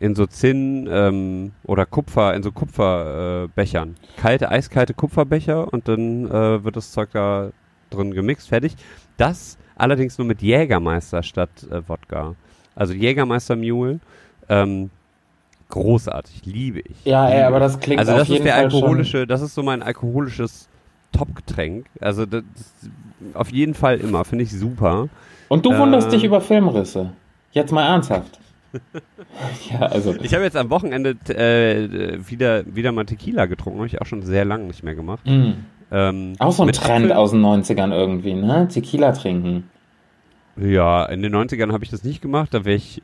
[0.00, 3.90] in so Zinn ähm, oder Kupfer, in so Kupferbechern.
[4.16, 7.50] Äh, Kalte, eiskalte Kupferbecher und dann äh, wird das Zeug da
[7.90, 8.74] drin gemixt, fertig.
[9.18, 12.34] Das allerdings nur mit Jägermeister statt äh, Wodka.
[12.74, 14.00] Also Jägermeister Mule.
[14.48, 14.90] Ähm,
[15.68, 17.04] großartig, liebe ich.
[17.04, 19.28] Ja, liebe ey, aber das klingt Also das ist der Fall alkoholische, schon.
[19.28, 20.68] das ist so mein alkoholisches
[21.12, 21.86] Top-Getränk.
[22.00, 22.42] Also das,
[23.34, 25.08] auf jeden Fall immer, finde ich super.
[25.48, 26.12] Und du wunderst Äh.
[26.12, 27.10] dich über Filmrisse.
[27.52, 28.38] Jetzt mal ernsthaft.
[29.70, 30.14] Ja, also.
[30.22, 34.22] Ich habe jetzt am Wochenende äh, wieder, wieder mal Tequila getrunken, habe ich auch schon
[34.22, 35.26] sehr lange nicht mehr gemacht.
[35.26, 35.54] mh.
[35.92, 38.68] Ähm, Auch so ein Trend Apfel- aus den 90ern irgendwie, ne?
[38.68, 39.68] Tequila trinken.
[40.56, 43.02] Ja, in den 90ern habe ich das nicht gemacht, da wäre ich,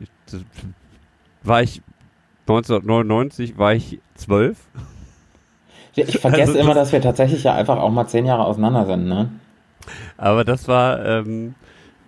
[1.42, 1.82] war ich
[2.48, 4.58] 1999 war ich zwölf.
[5.96, 8.86] Ich vergesse Also immer, das- dass wir tatsächlich ja einfach auch mal zehn Jahre auseinander
[8.86, 9.30] sind, ne?
[10.16, 11.54] Aber das war ähm,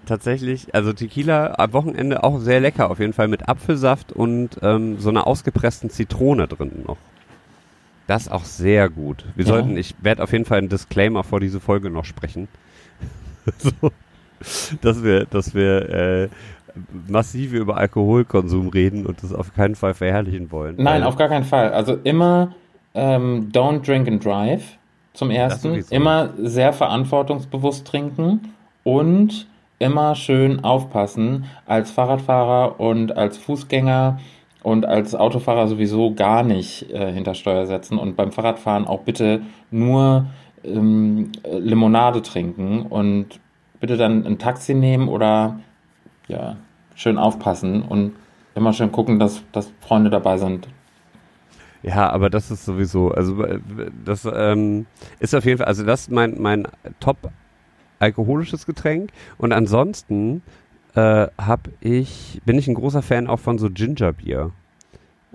[0.09, 4.99] tatsächlich, also Tequila am Wochenende auch sehr lecker, auf jeden Fall mit Apfelsaft und ähm,
[4.99, 6.97] so einer ausgepressten Zitrone drin noch.
[8.07, 9.25] Das ist auch sehr gut.
[9.37, 9.53] Wir Ja.
[9.53, 12.49] sollten, ich werde auf jeden Fall einen Disclaimer vor diese Folge noch sprechen.
[13.59, 13.93] so,
[14.81, 16.29] dass wir, dass wir äh,
[17.09, 20.77] massiv über Alkoholkonsum reden und das auf keinen Fall verherrlichen wollen.
[20.79, 21.73] Nein, auf gar keinen Fall.
[21.73, 22.55] Also immer
[22.95, 24.63] ähm, don't drink and drive
[25.13, 25.85] zum ersten.
[25.91, 28.53] Immer sehr verantwortungsbewusst trinken
[28.85, 29.47] und
[29.79, 34.18] immer schön aufpassen als Fahrradfahrer und als Fußgänger
[34.62, 39.43] und als Autofahrer sowieso gar nicht äh, hinter Steuer setzen und beim Fahrradfahren auch bitte
[39.70, 40.26] nur
[40.64, 43.41] ähm, Limonade trinken und
[43.81, 45.61] bitte dann ein Taxi nehmen oder
[46.26, 46.57] ja,
[46.95, 48.12] schön aufpassen und
[48.55, 50.68] immer schön gucken, dass, dass Freunde dabei sind.
[51.83, 53.61] Ja, aber das ist sowieso, also äh,
[54.05, 54.87] das ähm,
[55.20, 56.66] ist auf jeden Fall, also das ist mein, mein
[56.99, 57.31] top
[57.99, 60.43] alkoholisches Getränk und ansonsten
[60.95, 64.51] äh, hab ich, bin ich ein großer Fan auch von so Gingerbier.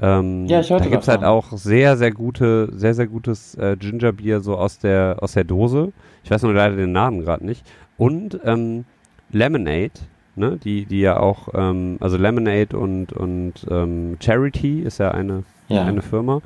[0.01, 1.21] Ähm, Ja, ich hörte Da gibt's davon.
[1.25, 5.43] halt auch sehr, sehr gute, sehr, sehr gutes äh, Gingerbier so aus der, aus der
[5.43, 5.93] Dose.
[6.23, 7.63] Ich weiß nur leider den Namen gerade nicht.
[7.97, 8.85] Und ähm,
[9.31, 9.91] Lemonade,
[10.35, 15.43] ne, die, die ja auch, ähm, also Lemonade und, und ähm, Charity ist ja eine
[15.67, 15.85] Ja.
[15.85, 16.41] eine Firma.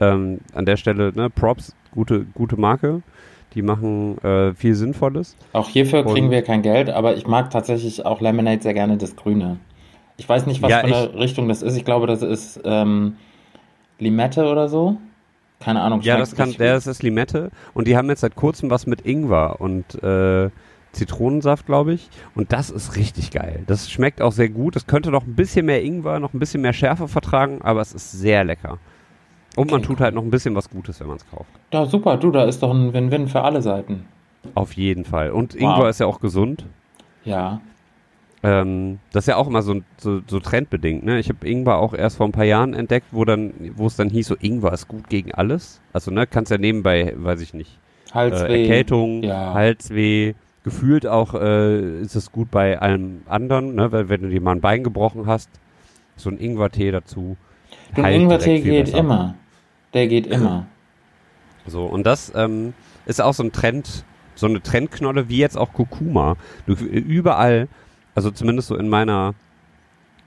[0.00, 3.02] Ähm, an der Stelle, ne, Props, gute, gute Marke.
[3.54, 5.36] Die machen äh, viel Sinnvolles.
[5.52, 8.96] Auch hierfür kriegen Und- wir kein Geld, aber ich mag tatsächlich auch Lemonade sehr gerne
[8.96, 9.58] das Grüne.
[10.16, 11.76] Ich weiß nicht, was Ja, für eine Richtung das ist.
[11.76, 13.16] Ich glaube, das ist ähm,
[13.98, 14.96] Limette oder so.
[15.60, 16.00] Keine Ahnung.
[16.02, 17.50] Ja, das kann, der ist das Limette.
[17.74, 20.50] Und die haben jetzt seit kurzem was mit Ingwer und äh,
[20.92, 22.08] Zitronensaft, glaube ich.
[22.34, 23.62] Und das ist richtig geil.
[23.66, 24.76] Das schmeckt auch sehr gut.
[24.76, 27.92] Es könnte noch ein bisschen mehr Ingwer, noch ein bisschen mehr Schärfe vertragen, aber es
[27.92, 28.78] ist sehr lecker.
[29.56, 31.48] Und man Okay, tut halt noch ein bisschen was Gutes, wenn man es kauft.
[31.72, 32.16] Ja, super.
[32.16, 34.04] Du, da ist doch ein Win-Win für alle Seiten.
[34.54, 35.30] Auf jeden Fall.
[35.30, 35.60] Und Wow.
[35.60, 36.64] Ingwer ist ja auch gesund.
[37.24, 37.60] Ja.
[38.42, 41.02] Ähm, das ist ja auch immer so, so, so trendbedingt.
[41.04, 41.18] Ne?
[41.18, 44.10] Ich habe Ingwer auch erst vor ein paar Jahren entdeckt, wo dann, wo es dann
[44.10, 45.80] hieß, so Ingwer ist gut gegen alles.
[45.94, 47.78] Also ne, kannst ja nebenbei, weiß ich nicht,
[48.10, 48.62] äh, Halsweh.
[48.62, 49.54] Erkältung, Ja.
[49.54, 50.34] Halsweh.
[50.62, 53.92] Gefühlt auch äh, ist es gut bei allem anderen, ne?
[53.92, 55.48] weil wenn du dir mal ein Bein gebrochen hast,
[56.16, 57.36] so ein Ingwertee dazu.
[57.94, 58.98] Du, ein Ingwertee geht besser.
[58.98, 59.34] immer.
[59.94, 60.66] Der geht immer.
[61.66, 62.74] So, und das ähm,
[63.06, 66.36] ist auch so ein Trend, so eine Trendknolle wie jetzt auch Kurkuma.
[66.66, 67.68] Du, überall,
[68.14, 69.34] also zumindest so in meiner,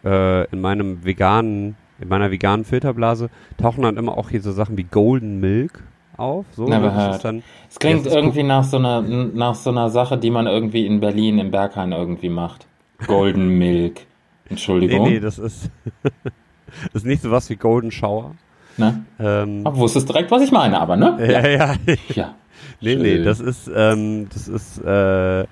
[0.04, 4.78] äh, in meinem veganen, in meiner veganen Filterblase, tauchen dann immer auch hier so Sachen
[4.78, 5.84] wie Golden Milk
[6.16, 6.46] auf.
[6.56, 7.24] So, Never heard.
[7.24, 11.00] dann, Es klingt irgendwie nach so, einer, nach so einer Sache, die man irgendwie in
[11.00, 12.68] Berlin im Berghain irgendwie macht.
[13.06, 13.96] Golden Milk.
[13.96, 14.06] nee,
[14.50, 15.08] Entschuldigung.
[15.08, 15.70] nee, das ist,
[16.04, 18.34] das ist nicht so was wie Golden Shower.
[18.78, 19.04] Ne?
[19.20, 21.18] Ähm, Aber wusstest direkt, was ich meine, aber, ne?
[21.20, 21.76] ja, ja,
[22.16, 22.36] Ja.
[22.82, 23.26] Nee, nee, Schön.
[23.26, 25.46] das ist, ähm, das ist äh,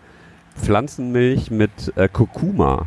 [0.56, 2.86] Pflanzenmilch mit äh, Kurkuma.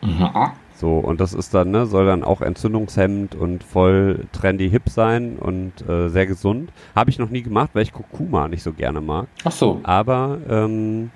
[0.00, 0.28] Mhm.
[0.74, 5.36] So, und das ist dann, ne, soll dann auch entzündungshemmend und voll trendy hip sein
[5.38, 6.72] und äh, sehr gesund.
[6.96, 9.28] Habe ich noch nie gemacht, weil ich Kurkuma nicht so gerne mag.
[9.44, 9.80] Ach so.
[9.84, 11.10] Aber, ähm,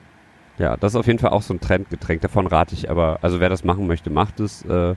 [0.58, 2.20] ja, das ist auf jeden Fall auch so ein Trendgetränk.
[2.20, 4.62] Davon rate ich aber, also wer das machen möchte, macht es.
[4.64, 4.94] Äh,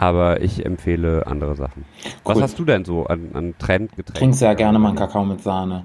[0.00, 1.84] aber ich empfehle andere Sachen.
[2.24, 2.42] Was Cool.
[2.42, 4.14] hast du denn so an, an Trendgetränken?
[4.14, 5.84] Trinke sehr gerne mal Kakao mit Sahne.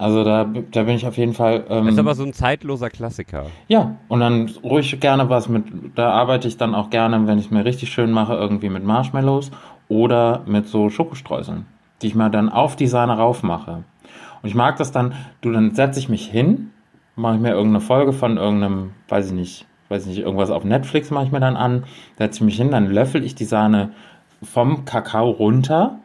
[0.00, 1.64] Also da, da bin ich auf jeden Fall.
[1.68, 3.46] Ähm, Das ist aber so ein zeitloser Klassiker.
[3.66, 5.64] ja, und dann ruhig gerne was mit.
[5.96, 8.84] Da arbeite ich dann auch gerne, wenn ich es mir richtig schön mache, irgendwie mit
[8.84, 9.50] Marshmallows
[9.88, 11.66] oder mit so Schokostreuseln,
[12.02, 13.82] die ich mir dann auf die Sahne rauf mache.
[14.42, 16.70] Und ich mag das dann, du, dann setze ich mich hin,
[17.16, 20.64] mache ich mir irgendeine Folge von irgendeinem, weiß ich nicht, weiß ich nicht, irgendwas auf
[20.64, 21.84] Netflix mache ich mir dann an,
[22.18, 23.90] setze ich mich hin, dann löffel ich die Sahne
[24.42, 25.98] vom Kakao runter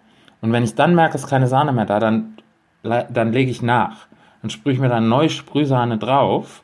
[0.43, 2.35] und wenn ich dann merke, es ist keine Sahne mehr da, dann,
[2.83, 4.07] dann lege ich nach.
[4.41, 6.63] Dann sprühe ich mir dann neue Sprühsahne drauf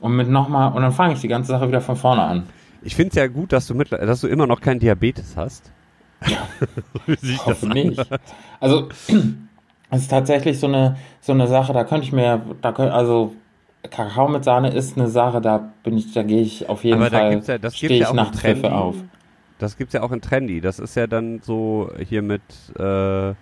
[0.00, 2.44] und mit nochmal, und dann fange ich die ganze Sache wieder von vorne an.
[2.80, 5.70] Ich finde es ja gut, dass du, mit, dass du immer noch keinen Diabetes hast.
[7.22, 8.00] Ich hoffe nicht.
[8.58, 8.88] Also,
[9.90, 13.34] es ist tatsächlich so eine, so eine Sache, da könnte ich mir, da könnt, also,
[13.90, 17.10] Kakao mit Sahne ist eine Sache, da bin ich, da gehe ich auf jeden Aber
[17.10, 18.60] da Fall, gibt's ja, das gibt's ja auch nachts in Trendy.
[18.60, 18.94] Pfiffe auf.
[19.58, 20.60] Das gibt's ja auch in Trendy.
[20.60, 22.42] Das ist ja dann so hier mit,
[22.78, 23.32] äh,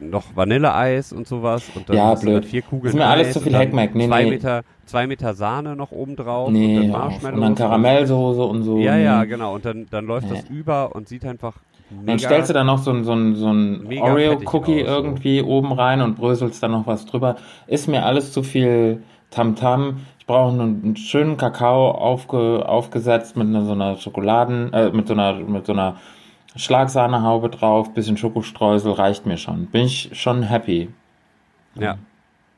[0.00, 2.44] noch Vanilleeis und sowas und dann Ja, dann blöd.
[2.46, 3.94] vier Kugeln Ist mir alles Eis zu und viel dann Heckmeck.
[3.94, 4.30] Nee, zwei nee.
[4.30, 7.10] Meter, zwei Meter Sahne noch oben drauf und Nee, dann hör auf.
[7.12, 7.36] Marshmallows.
[7.36, 8.78] und dann Karamellsoße und so.
[8.78, 9.54] Ja, ja, genau.
[9.54, 10.56] Und dann, dann läuft das Nee.
[10.56, 11.56] über und sieht einfach
[11.90, 12.06] mega.
[12.06, 14.88] Dann stellst du da noch so ein, so ein, so ein Mega fettig Oreo-Cookie aus,
[14.88, 14.94] so.
[14.94, 17.36] irgendwie oben rein und bröselst dann noch was drüber.
[17.66, 20.00] Ist mir alles zu viel Tamtam.
[20.18, 25.08] Ich brauche einen, einen schönen Kakao aufge, aufgesetzt mit einer, so einer Schokoladen, äh, mit
[25.08, 25.96] so einer, mit so einer
[26.56, 29.66] Schlagsahnehaube drauf, bisschen Schokostreusel reicht mir schon.
[29.66, 30.88] Bin ich schon happy.
[31.76, 31.96] Ja.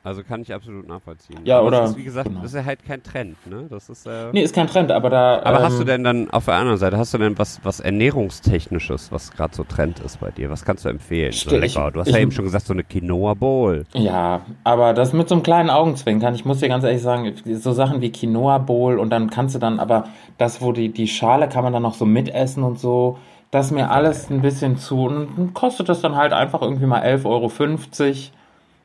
[0.05, 1.39] Also kann ich absolut nachvollziehen.
[1.45, 2.41] Ja, Aber oder- Das ist, wie gesagt, genau.
[2.41, 3.67] das ist ja halt kein Trend, ne?
[3.69, 4.05] Das ist.
[4.05, 5.41] Äh, Nee, ist kein Trend, aber da.
[5.43, 7.79] aber ähm, hast du denn dann auf der anderen Seite, hast du denn was, was
[7.79, 10.49] Ernährungstechnisches, was gerade so Trend ist bei dir?
[10.49, 11.31] Was kannst du empfehlen?
[11.31, 11.73] So ich-.
[11.75, 13.85] Du hast ich- ja eben schon gesagt, so eine Quinoa Bowl.
[13.93, 16.35] Ja, aber das mit so einem kleinen Augenzwinkern.
[16.35, 19.59] Ich muss dir ganz ehrlich sagen, so Sachen wie Quinoa Bowl und dann kannst du
[19.59, 20.05] dann, aber
[20.37, 23.17] das, wo die, die Schale kann man dann noch so mitessen und so,
[23.51, 25.05] das mir alles ein bisschen zu.
[25.05, 27.49] Und kostet das dann halt einfach irgendwie mal 11,50 Euro.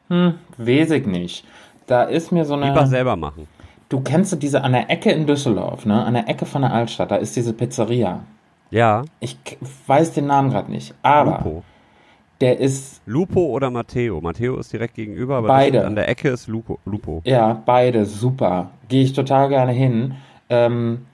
[0.09, 1.45] Hm, weiß ich nicht.
[1.87, 2.87] Da ist mir so Lieber eine.
[2.87, 3.47] selber machen.
[3.89, 6.05] Du kennst diese an der Ecke in Düsseldorf, ne?
[6.05, 8.21] An der Ecke von der Altstadt, da ist diese Pizzeria.
[8.71, 9.05] Ja.
[9.21, 9.39] Ich
[9.87, 11.63] weiß den Namen gerade nicht, aber Lupo.
[12.43, 14.21] der ist Lupo oder Matteo?
[14.21, 15.87] Matteo ist direkt gegenüber, aber Beide.
[15.87, 16.79] An der Ecke ist Lupo.
[16.85, 17.23] Lupo.
[17.25, 18.71] Ja, beide, super.
[18.91, 20.17] Gehe ich total gerne hin.
[20.51, 21.07] Ähm,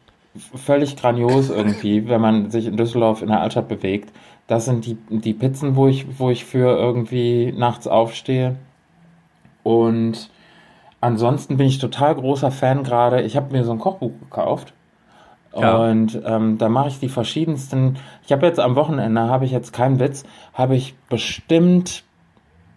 [0.57, 4.12] völlig grandios irgendwie, wenn man sich in Düsseldorf in der Altstadt bewegt.
[4.49, 8.57] Das sind die, die Pizzen, wo ich, wo ich für irgendwie nachts aufstehe.
[9.64, 10.30] Und
[11.00, 13.22] ansonsten bin ich total großer Fan gerade.
[13.22, 14.72] Ich habe mir so ein Kochbuch gekauft.
[15.56, 15.76] Ja.
[15.88, 17.96] Und ähm, da mache ich die verschiedensten.
[18.24, 22.04] Ich habe jetzt am Wochenende, habe ich jetzt keinen Witz, habe ich bestimmt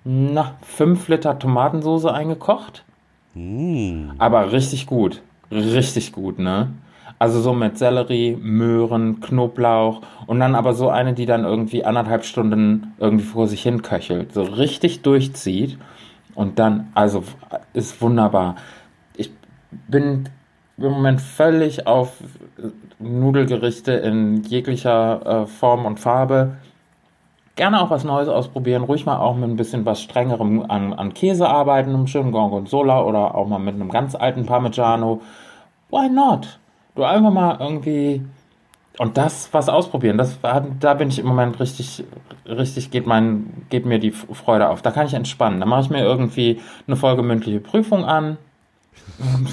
[0.04, 2.86] na, 5 Liter Tomatensauce eingekocht.
[3.34, 4.12] Mm.
[4.18, 5.22] Aber richtig gut.
[5.52, 6.70] Richtig gut, ne?
[7.20, 12.26] Also so mit Sellerie, Möhren, Knoblauch und dann aber so eine, die dann irgendwie anderthalb
[12.26, 14.34] Stunden irgendwie vor sich hin köchelt.
[14.34, 15.80] So richtig durchzieht.
[16.38, 17.24] Und dann, also
[17.74, 18.58] ist wunderbar.
[19.16, 19.32] Ich
[19.72, 20.30] bin
[20.78, 22.14] im Moment völlig auf
[23.00, 26.58] Nudelgerichte in jeglicher äh, Form und Farbe.
[27.56, 31.16] Gerne auch was Neues ausprobieren, ruhig mal auch mit ein bisschen was strengerem an, an
[31.16, 35.22] Käse arbeiten, einem schönen Gorgonzola oder auch mal mit einem ganz alten Parmigiano.
[35.90, 36.60] Why not?
[36.94, 38.24] Du einfach mal irgendwie
[38.98, 40.18] und das was ausprobieren.
[40.18, 42.04] Das da bin ich im Moment richtig,
[42.46, 44.82] richtig geht mein, geht mir die Freude auf.
[44.82, 45.60] Da kann ich entspannen.
[45.60, 48.38] Da mache ich mir irgendwie eine Folge mündliche Prüfung an.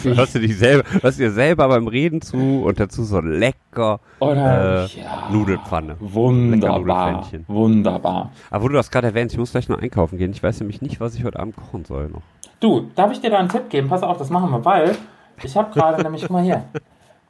[0.03, 4.85] Hörst du dich selber, hörst dir selber beim Reden zu und dazu so lecker Oder
[4.85, 5.97] äh, ja, Nudelpfanne.
[6.01, 8.33] Wunderbar, wunderbar.
[8.51, 10.33] Aber wo du das gerade erwähnst, ich muss gleich noch einkaufen gehen.
[10.33, 12.23] Ich weiß nämlich nicht, was ich heute Abend kochen soll noch.
[12.61, 13.89] Du, darf ich dir da einen Tipp geben?
[13.89, 14.97] Pass auf, das machen wir, weil
[15.43, 16.65] ich habe gerade nämlich, guck mal hier,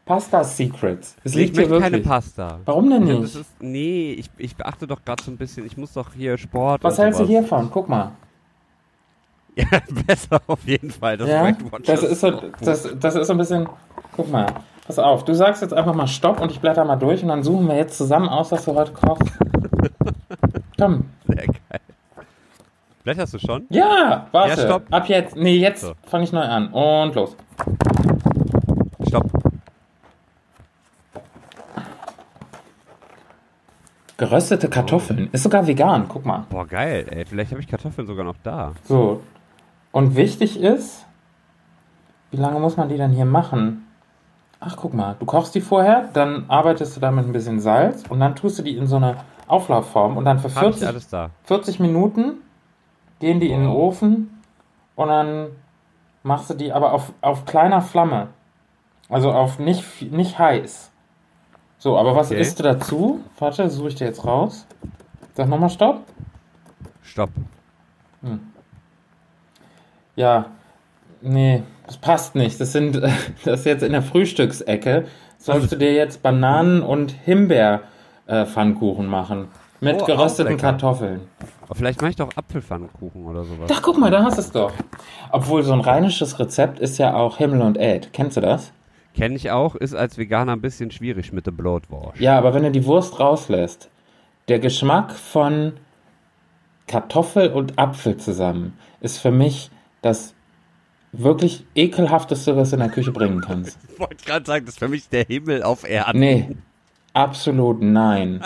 [0.05, 1.17] Pasta Secrets.
[1.25, 2.09] Es ich liegt hier möchte keine wirklich.
[2.09, 2.59] Pasta.
[2.67, 3.25] Warum denn Ja, nicht?
[3.25, 6.37] Das ist, nee, ich, ich beachte doch gerade so ein bisschen, ich muss doch hier
[6.37, 7.71] Sport Was hältst du hiervon?
[7.73, 8.13] Guck mal.
[9.57, 9.67] Ja,
[10.05, 11.17] besser auf jeden Fall.
[11.17, 11.53] Das Ja,
[11.87, 13.69] das ist so, das, das ist so ein bisschen.
[14.17, 14.47] Guck mal,
[14.85, 15.25] pass auf.
[15.25, 17.77] Du sagst jetzt einfach mal Stopp und ich blätter mal durch und dann suchen wir
[17.77, 19.23] jetzt zusammen aus, was du heute kochst.
[20.77, 21.05] Komm.
[21.29, 21.81] sehr geil.
[23.05, 23.67] Blätterst du schon?
[23.71, 24.61] Ja, warte.
[24.61, 24.83] Ja, stopp.
[24.91, 25.37] Ab jetzt.
[25.37, 25.93] Nee, jetzt So.
[26.05, 26.73] fange ich neu an.
[26.73, 27.37] Und los.
[29.07, 29.31] Stopp.
[34.17, 35.29] Geröstete Kartoffeln.
[35.33, 36.07] Ist sogar vegan.
[36.09, 36.47] Guck mal.
[36.51, 37.25] Boah, geil, ey.
[37.25, 38.73] Vielleicht habe ich Kartoffeln sogar noch da.
[38.85, 39.23] So.
[39.91, 41.05] Und wichtig ist,
[42.31, 43.87] wie lange muss man die dann hier machen?
[44.61, 48.19] Ach, guck mal, du kochst die vorher, dann arbeitest du damit ein bisschen Salz und
[48.21, 51.09] dann tust du die in so eine Auflaufform und dann für Hab ich 40, alles
[51.09, 51.31] da.
[51.45, 52.39] 40 Minuten
[53.21, 53.69] gehen die in den.
[53.69, 54.43] Ofen
[54.97, 55.49] und dann
[56.23, 58.29] machst du die aber auf, auf kleiner Flamme.
[59.09, 60.91] Also auf nicht, nicht heiß.
[61.85, 62.41] So, aber was Okay.
[62.41, 63.21] isst du dazu?
[63.39, 64.67] Warte, suche ich dir jetzt raus.
[65.35, 66.01] Sag nochmal Stopp.
[67.03, 67.29] Stopp.
[70.17, 70.47] Ja,
[71.21, 72.59] nee, das passt nicht.
[72.59, 72.95] Das sind,
[73.45, 75.05] das ist jetzt in der Frühstücksecke.
[75.37, 79.49] Sollst du dir jetzt Bananen- und Himbeer-Pfannkuchen machen.
[79.83, 80.57] Mit Oh, gerösteten.
[80.57, 81.21] Kartoffeln.
[81.67, 83.71] Aber vielleicht mache ich doch Apfelpfannkuchen oder sowas.
[83.71, 84.73] Ach, guck mal, da hast du es doch.
[85.33, 88.15] Obwohl so ein rheinisches Rezept ist ja auch Himmel und Erd.
[88.15, 88.73] Kennst du das?
[89.15, 92.21] Kenne ich auch, ist als Veganer ein bisschen schwierig mit dem Blutwurst.
[92.21, 93.89] Ja, aber wenn du die Wurst rauslässt,
[94.49, 95.75] der Geschmack von
[96.87, 99.71] Kartoffel und Apfel zusammen ist für mich
[100.03, 100.35] das
[101.13, 103.79] wirklich ekelhafteste, was du in der Küche bringen kannst.
[103.95, 106.19] Ich wollte gerade sagen, das ist für mich der Himmel auf Erden.
[106.19, 106.49] Nee,
[107.13, 108.45] absolut nein.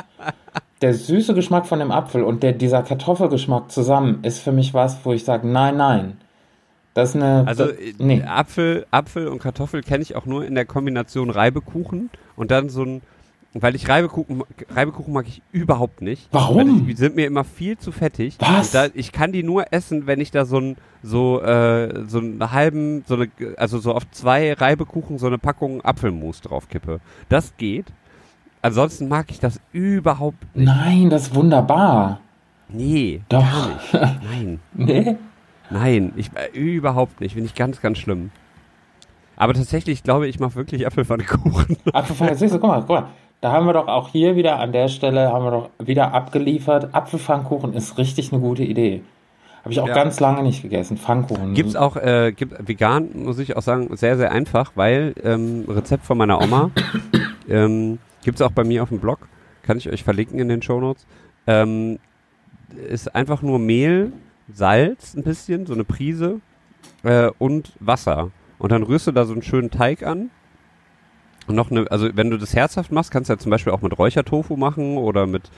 [0.83, 4.99] Der süße Geschmack von dem Apfel und der, dieser Kartoffelgeschmack zusammen ist für mich was,
[5.05, 6.19] wo ich sage, nein, nein.
[6.99, 7.47] Das ist eine.
[7.47, 8.25] Also das, äh, nee.
[8.25, 12.83] Apfel, Apfel und Kartoffel kenne ich auch nur in der Kombination Reibekuchen und dann so
[12.83, 13.03] ein
[13.55, 16.29] weil ich Reibekuchen, Reibekuchen mag ich überhaupt nicht.
[16.33, 16.87] Warum?
[16.87, 18.37] Die sind mir immer viel zu fettig.
[18.41, 18.73] Was?
[18.73, 22.51] Da, ich kann die nur essen, wenn ich da so ein so äh, so einen
[22.51, 26.99] halben, so eine, also so auf zwei Reibekuchen so eine Packung Apfelmus drauf kippe.
[27.29, 27.87] Das geht.
[28.61, 30.67] Ansonsten mag ich das überhaupt nicht.
[30.67, 32.19] Nein, das ist wunderbar.
[32.69, 33.41] Nee, Doch.
[33.41, 33.93] gar nicht.
[34.25, 35.17] Nein, Nee?
[35.71, 37.35] Nein, ich äh, überhaupt nicht.
[37.35, 38.31] Finde ich ganz, ganz schlimm.
[39.37, 41.77] Aber tatsächlich, ich glaube, ich mache wirklich Apfelpfannkuchen.
[41.93, 43.07] Apfelpfannkuchen, siehst du, guck mal, guck mal.
[43.41, 46.93] Da haben wir doch auch hier wieder an der Stelle, haben wir doch wieder abgeliefert.
[46.93, 49.03] Apfelpfannkuchen ist richtig eine gute Idee.
[49.63, 49.95] Habe ich auch Ja.
[49.95, 50.97] ganz lange nicht gegessen.
[50.97, 51.55] Pfannkuchen.
[51.55, 56.05] Gibt's auch, äh, gibt vegan, muss ich auch sagen, sehr, sehr einfach, weil ähm, Rezept
[56.05, 56.71] von meiner Oma
[57.49, 59.29] ähm, gibt's auch bei mir auf dem Blog,
[59.63, 61.07] kann ich euch verlinken in den Shownotes.
[61.47, 61.99] Ähm,
[62.89, 64.13] ist einfach nur Mehl,
[64.53, 66.41] Salz ein bisschen, so eine Prise
[67.03, 68.31] äh, und Wasser.
[68.59, 70.31] Und dann rührst du da so einen schönen Teig an.
[71.47, 73.81] Und noch eine, also wenn du das herzhaft machst, kannst du ja zum Beispiel auch
[73.81, 75.51] mit Räuchertofu machen oder mit,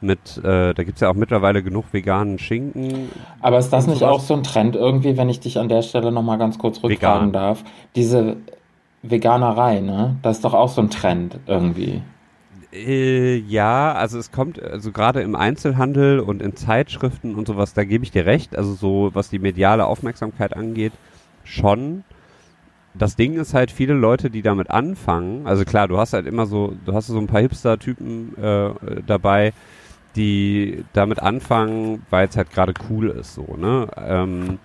[0.00, 3.10] mit, äh, da gibt's ja auch mittlerweile genug veganen Schinken.
[3.40, 4.12] Aber ist das nicht sowas.
[4.12, 7.28] auch so ein Trend irgendwie, wenn ich dich an der Stelle nochmal ganz kurz rückfragen
[7.28, 7.32] Vegan.
[7.32, 7.64] darf?
[7.94, 8.36] Diese
[9.02, 10.16] Veganerei, ne?
[10.22, 12.02] Das ist doch auch so ein Trend irgendwie.
[12.74, 17.84] Äh, ja, also es kommt, also gerade im Einzelhandel und in Zeitschriften und sowas, da
[17.84, 18.56] gebe ich dir recht.
[18.56, 20.92] Also so, was die mediale Aufmerksamkeit angeht,
[21.44, 22.04] schon.
[22.94, 26.46] Das Ding ist halt, viele Leute, die damit anfangen, also klar, du hast halt immer
[26.46, 29.52] so, du hast so ein paar Hipster-Typen äh, dabei,
[30.16, 33.88] die damit anfangen, weil es halt gerade cool ist, so, ne?
[33.96, 34.58] Ähm,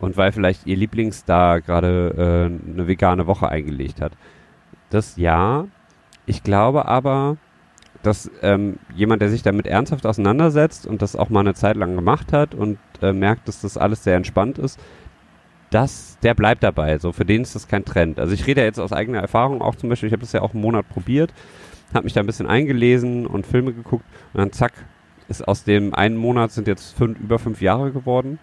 [0.00, 4.12] und weil vielleicht ihr Lieblingsstar gerade äh, eine vegane Woche eingelegt hat.
[4.90, 5.66] Das ja.
[6.32, 7.36] Ich glaube aber,
[8.02, 11.94] dass ähm, jemand, der sich damit ernsthaft auseinandersetzt und das auch mal eine Zeit lang
[11.94, 14.80] gemacht hat und äh, merkt, dass das alles sehr entspannt ist,
[15.68, 16.96] das, der bleibt dabei.
[16.96, 18.18] So, für den ist das kein Trend.
[18.18, 20.40] Also ich rede ja jetzt aus eigener Erfahrung auch zum Beispiel, ich habe das ja
[20.40, 21.34] auch einen Monat probiert,
[21.92, 24.72] habe mich da ein bisschen eingelesen und Filme geguckt und dann zack,
[25.28, 28.38] ist aus dem einen Monat sind jetzt fünf, über fünf Jahre geworden.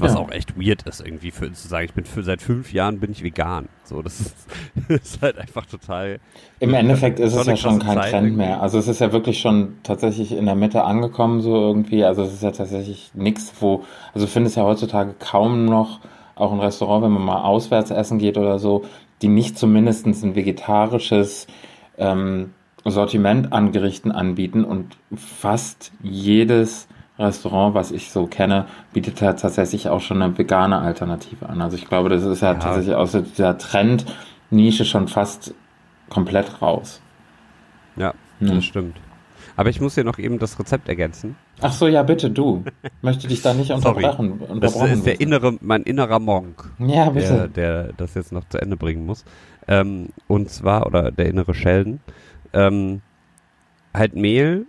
[0.00, 0.20] Was Ja.
[0.20, 3.10] auch echt weird ist, irgendwie für zu sagen, ich bin für, seit fünf Jahren bin
[3.10, 3.68] ich vegan.
[3.84, 4.34] So, das ist,
[4.88, 6.20] ist halt einfach total.
[6.60, 8.44] Im Endeffekt ist es ja schon kein Zeit Trend irgendwie.
[8.44, 8.62] mehr.
[8.62, 12.04] Also es ist ja wirklich schon tatsächlich in der Mitte angekommen, so irgendwie.
[12.04, 13.84] Also es ist ja tatsächlich nichts, wo,
[14.14, 16.00] also du findest ja heutzutage kaum noch,
[16.36, 18.84] auch ein Restaurant, wenn man mal auswärts essen geht oder so,
[19.22, 21.48] die nicht zumindest ein vegetarisches
[21.96, 26.86] ähm, Sortiment an Gerichten anbieten und fast jedes
[27.18, 31.60] Restaurant, was ich so kenne, bietet ja tatsächlich auch schon eine vegane Alternative an.
[31.60, 32.58] Also ich glaube, das ist ja, Ja.
[32.58, 35.54] tatsächlich aus dieser Trend-Nische schon fast
[36.08, 37.00] komplett raus.
[37.96, 38.48] Ja, Hm.
[38.54, 38.96] das stimmt.
[39.56, 41.34] Aber ich muss hier noch eben das Rezept ergänzen.
[41.60, 42.62] Ach so, ja, bitte, du.
[43.02, 44.40] Möchte dich da nicht unterbrechen.
[44.60, 47.48] Das ist der innere, mein innerer Monk, Ja, der, bitte.
[47.48, 49.24] der das jetzt noch zu Ende bringen muss.
[49.66, 51.98] Ähm, und zwar, oder der innere Sheldon,
[52.52, 53.00] ähm,
[53.92, 54.66] halt Mehl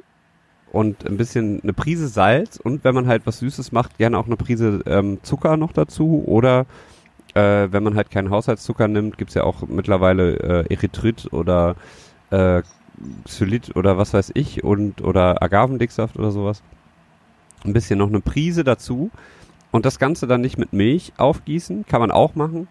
[0.72, 4.28] und ein bisschen eine Prise Salz und wenn man halt was Süßes macht, gerne auch
[4.28, 6.66] eine Prise ähm, Zucker noch dazu oder
[7.34, 11.76] äh, wenn man halt keinen Haushaltszucker nimmt, gibt's ja auch mittlerweile äh, Erythrit oder
[12.32, 12.62] äh,
[13.26, 16.62] Xylit oder was weiß ich und oder Agavendicksaft oder sowas.
[17.64, 19.10] Ein bisschen noch eine Prise dazu
[19.72, 22.68] und das Ganze dann nicht mit Milch aufgießen, kann man auch machen.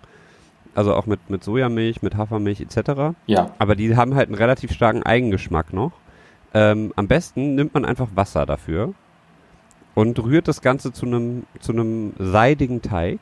[0.74, 3.16] Also auch mit, mit Sojamilch, mit Hafermilch etc.
[3.26, 5.92] Ja, Aber die haben halt einen relativ starken Eigengeschmack noch.
[6.54, 8.94] Ähm, am besten nimmt man einfach Wasser dafür
[9.94, 13.18] und rührt das Ganze zu einem zu einem seidigen Teig.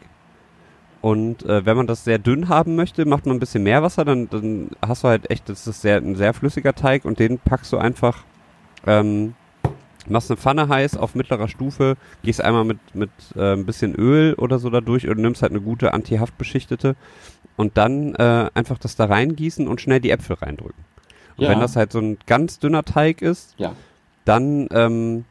[1.03, 4.05] Und äh, wenn man das sehr dünn haben möchte, macht man ein bisschen mehr Wasser,
[4.05, 7.39] dann, dann hast du halt echt, das ist sehr, ein sehr flüssiger Teig und den
[7.39, 8.24] packst du einfach,
[8.87, 9.35] ähm,
[10.09, 14.35] machst eine Pfanne heiß auf mittlerer Stufe, gehst einmal mit, mit äh, ein bisschen Öl
[14.35, 16.97] oder so da durch und nimmst halt eine gute antihaftbeschichtete
[17.57, 20.85] und dann äh, einfach das da reingießen und schnell die Äpfel reindrücken.
[21.37, 21.51] Und Ja.
[21.51, 23.72] wenn das halt so ein ganz dünner Teig ist, ja.
[24.24, 25.24] dann, ähm,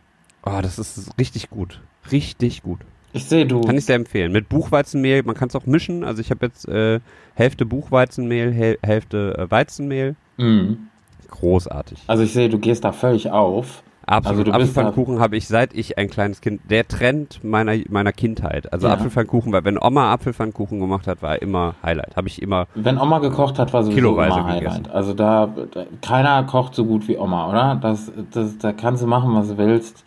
[0.46, 1.82] oh, das ist richtig gut.
[2.12, 2.80] Richtig gut.
[3.14, 3.62] Ich sehe, du.
[3.62, 4.32] Kann ich sehr empfehlen.
[4.32, 6.04] Mit Buchweizenmehl, man kann es auch mischen.
[6.04, 7.00] Also ich habe jetzt äh,
[7.34, 10.16] Hälfte Buchweizenmehl, Häl Hälfte äh, Weizenmehl.
[10.38, 10.88] Mhm.
[11.30, 12.00] Großartig.
[12.08, 13.84] Also ich sehe, du gehst da völlig auf.
[14.08, 14.48] Absolut.
[14.48, 16.62] also Apfelpfannkuchen habe ich seit ich ein kleines Kind.
[16.70, 18.72] Der Trend meiner meiner Kindheit.
[18.72, 18.94] Also Ja.
[18.94, 22.16] Apfelpfannkuchen, weil wenn Oma Apfelpfannkuchen gemacht hat, war immer Highlight.
[22.16, 22.68] Habe ich immer.
[22.76, 24.76] Wenn Oma gekocht hat, war sowieso Kiloweise immer gegessen.
[24.86, 24.94] Highlight.
[24.94, 27.76] Also da, da, keiner kocht so gut wie Oma, oder?
[27.82, 30.04] Das, das, da kannst du machen, was du willst.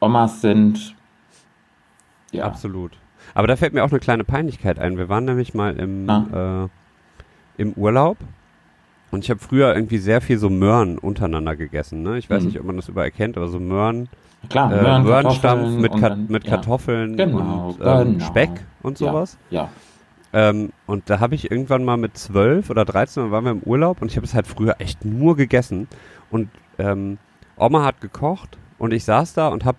[0.00, 0.94] Omas sind,
[2.32, 2.44] ja.
[2.44, 2.92] Absolut.
[3.34, 4.96] Aber da fällt mir auch eine kleine Peinlichkeit ein.
[4.96, 6.68] Wir waren nämlich mal im, äh,
[7.60, 8.16] im Urlaub
[9.10, 12.02] und ich habe früher irgendwie sehr viel so Möhren untereinander gegessen.
[12.02, 12.18] Ne?
[12.18, 12.48] Ich weiß Mhm.
[12.48, 14.08] nicht, ob man das überall kennt, aber so Möhren,
[14.48, 16.50] Klar, äh, Möhren, Möhrenstampf mit, Ka dann- mit ja.
[16.50, 18.24] Kartoffeln Genau, und ähm, genau.
[18.24, 18.50] Speck
[18.82, 19.36] und sowas.
[19.50, 19.68] Ja,
[20.32, 24.00] Ähm, und da habe ich irgendwann mal mit zwölf oder 13 waren wir im Urlaub
[24.00, 25.88] und ich habe es halt früher echt nur gegessen.
[26.30, 26.48] Und
[26.78, 27.18] ähm,
[27.56, 29.78] Oma hat gekocht und ich saß da und habe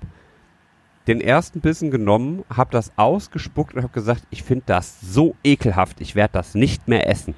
[1.07, 6.01] den ersten Bissen genommen, habe das ausgespuckt und habe gesagt, ich finde das so ekelhaft,
[6.01, 7.33] ich werde das nicht mehr essen.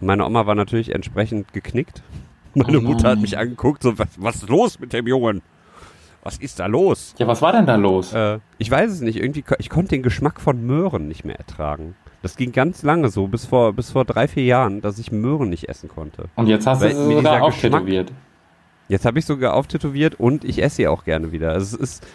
[0.00, 2.02] Meine Oma war natürlich entsprechend geknickt.
[2.54, 5.42] Meine Oh Mutter hat mich angeguckt, so, was, was ist los mit dem Jungen?
[6.22, 7.14] Was ist da los?
[7.18, 8.12] Ja, was war denn da los?
[8.12, 9.18] Äh, ich weiß es nicht.
[9.20, 11.96] Irgendwie, ich konnte den Geschmack von Möhren nicht mehr ertragen.
[12.22, 15.50] Das ging ganz lange so, bis vor, bis vor drei, vier Jahren, dass ich Möhren
[15.50, 16.30] nicht essen konnte.
[16.36, 18.10] Und jetzt hast du sie sogar auftätowiert.
[18.88, 21.52] Jetzt habe ich sogar auftätowiert und ich esse sie auch gerne wieder.
[21.52, 22.06] Also es ist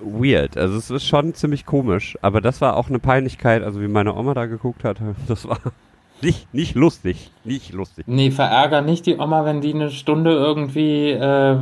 [0.00, 0.56] weird.
[0.56, 2.18] Also es ist schon ziemlich komisch.
[2.22, 5.00] Aber das war auch eine Peinlichkeit, also wie meine Oma da geguckt hat.
[5.28, 5.58] Das war
[6.22, 7.30] nicht, nicht lustig.
[7.44, 8.04] Nicht lustig.
[8.08, 11.56] Nee, verärger nicht die Oma, wenn die eine Stunde irgendwie äh,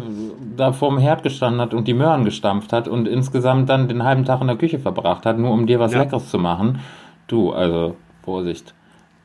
[0.56, 4.24] da vorm Herd gestanden hat und die Möhren gestampft hat und insgesamt dann den halben
[4.24, 6.00] Tag in der Küche verbracht hat, nur um dir was Ja.
[6.00, 6.78] Leckeres zu machen.
[7.26, 8.72] Du, also Vorsicht,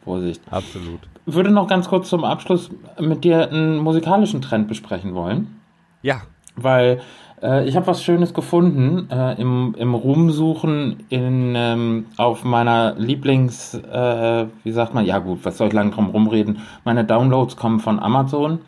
[0.04, 0.42] Vorsicht.
[0.50, 1.00] Absolut.
[1.26, 5.60] Würde noch ganz kurz zum Abschluss mit dir einen musikalischen Trend besprechen wollen,
[6.02, 6.22] Ja.
[6.56, 7.02] weil
[7.42, 13.74] äh, ich habe was Schönes gefunden äh, im, im Rumsuchen in, ähm, auf meiner Lieblings,
[13.76, 17.80] äh, wie sagt man, ja gut, was soll ich lang drum rumreden, meine Downloads kommen
[17.80, 18.60] von Amazon,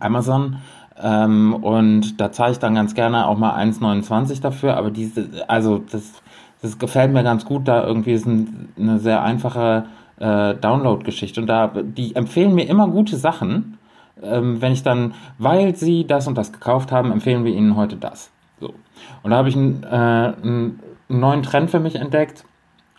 [0.00, 0.56] Amazon.
[1.02, 5.78] Ähm, und da zahle ich dann ganz gerne auch mal 1,29 dafür, aber diese, also
[5.90, 6.22] das,
[6.62, 9.86] das gefällt mir ganz gut, da irgendwie ist ein, eine sehr einfache
[10.18, 11.40] äh, Download-Geschichte.
[11.40, 13.78] Und da, die empfehlen mir immer gute Sachen,
[14.22, 17.96] ähm, wenn ich dann, weil sie das und das gekauft haben, empfehlen wir ihnen heute
[17.96, 18.30] das.
[18.60, 18.74] So.
[19.22, 22.44] Und da habe ich einen, äh, einen neuen Trend für mich entdeckt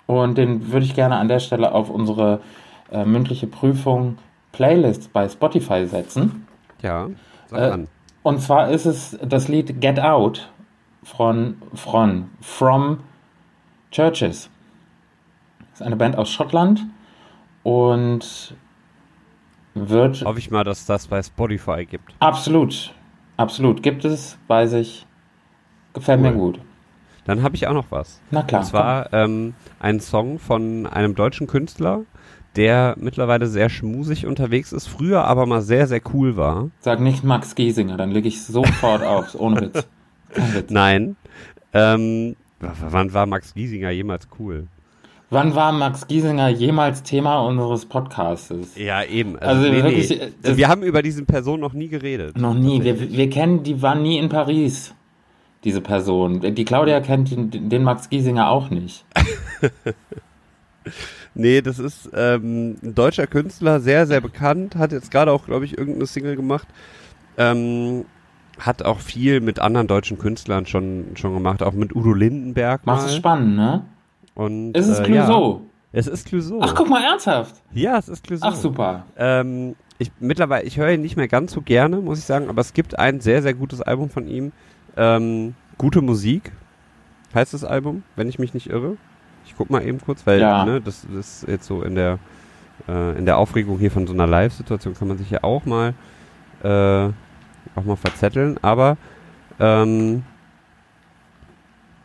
[0.06, 2.42] und den würde ich gerne an der Stelle auf unsere
[2.92, 4.18] äh, mündliche Prüfung
[4.52, 6.48] Playlist bei Spotify setzen.
[6.82, 7.10] Ja.
[7.48, 7.88] Sag Äh, an.
[8.24, 10.50] Und zwar ist es das Lied Get Out
[11.04, 13.00] von, von From
[13.92, 14.50] Churches.
[15.72, 16.86] Das ist eine Band aus Schottland
[17.64, 18.56] und
[19.76, 22.16] wird Hoffe ich mal, dass das bei Spotify gibt.
[22.20, 22.94] absolut,
[23.38, 25.06] absolut gibt es, weiß ich,
[25.94, 26.54] gefällt mir Cool.
[26.54, 26.60] gut.
[27.26, 28.22] Dann habe ich auch noch was.
[28.32, 28.62] Na klar.
[28.62, 32.02] Und zwar ähm, ein Song von einem deutschen Künstler,
[32.56, 36.70] der mittlerweile sehr schmusig unterwegs ist, früher aber mal sehr, sehr cool war.
[36.80, 39.88] Sag nicht Max Giesinger, dann lege ich sofort auf, ohne Witz.
[40.54, 40.70] Witz.
[40.70, 41.16] Nein.
[41.74, 44.68] Ähm, wann war Max Giesinger jemals cool?
[45.36, 48.76] Wann war Max Giesinger jemals Thema unseres Podcastes?
[48.78, 49.38] Ja, eben.
[49.38, 52.38] Also wirklich, äh, das- Wir haben über diese Person noch nie geredet.
[52.38, 52.82] Noch nie.
[52.84, 54.96] Wir, wir kennen, die war nie in Paris,
[55.66, 56.40] diese Person.
[56.56, 59.04] Die Claudia kennt den, den Max Giesinger auch nicht.
[61.34, 65.66] Nee, das ist ähm, ein deutscher Künstler, sehr, sehr bekannt, hat jetzt gerade auch, glaube
[65.66, 66.68] ich, irgendeine Single gemacht.
[67.38, 68.06] Ähm,
[68.58, 72.86] hat auch viel mit anderen deutschen Künstlern schon, schon gemacht, auch mit Udo Lindenberg.
[72.86, 73.82] Machst es spannend, ne?
[74.36, 75.62] Und, Ist es äh, Clouseau?
[75.92, 76.60] Ja, es ist Clouseau.
[76.62, 77.56] Ach, guck mal, ernsthaft.
[77.74, 78.48] Ja, es ist Clouseau.
[78.48, 79.06] Ach, super.
[79.18, 82.60] Ähm, ich, mittlerweile, ich höre ihn nicht mehr ganz so gerne, muss ich sagen, aber
[82.62, 84.52] es gibt ein sehr, sehr gutes Album von ihm.
[84.98, 86.52] Ähm, Gute Musik
[87.34, 88.96] heißt das Album, wenn ich mich nicht irre.
[89.46, 90.64] Ich guck mal eben kurz, weil Ja.
[90.66, 92.20] ne, das, das ist jetzt so in der,
[92.88, 95.94] äh, in der Aufregung hier von so einer Live-Situation kann man sich ja auch mal,
[96.64, 97.10] äh,
[97.76, 98.96] auch mal verzetteln, aber
[99.60, 100.24] ähm,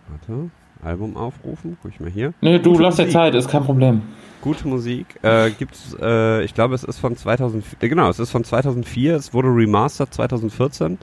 [0.09, 0.51] warte,
[0.83, 2.33] Album aufrufen, guck ich mal hier.
[2.41, 3.09] Nee, du, Gute lass dir.
[3.09, 4.03] Zeit, ist kein Problem.
[4.41, 8.31] Gute Musik äh, gibt's, äh, ich glaube, es ist von 2004, äh, genau, es ist
[8.31, 10.99] von 2004, es wurde remastered 2014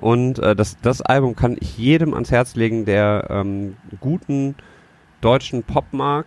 [0.00, 4.54] und äh, das, das Album kann ich jedem ans Herz legen, der ähm, guten
[5.20, 6.26] deutschen Pop mag.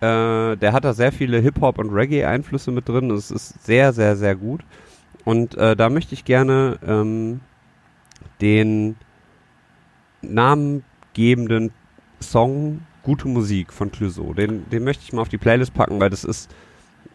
[0.00, 3.10] Äh, der hat da sehr viele Hip-Hop und Reggae-Einflüsse mit drin.
[3.10, 4.62] Es ist sehr, sehr, sehr gut.
[5.24, 7.40] Und äh, da möchte ich gerne ähm,
[8.40, 8.96] den
[10.20, 11.72] namengebenden
[12.22, 14.32] Song Gute Musik von Clouseau.
[14.32, 16.50] Den, den möchte ich mal auf die Playlist packen, weil das ist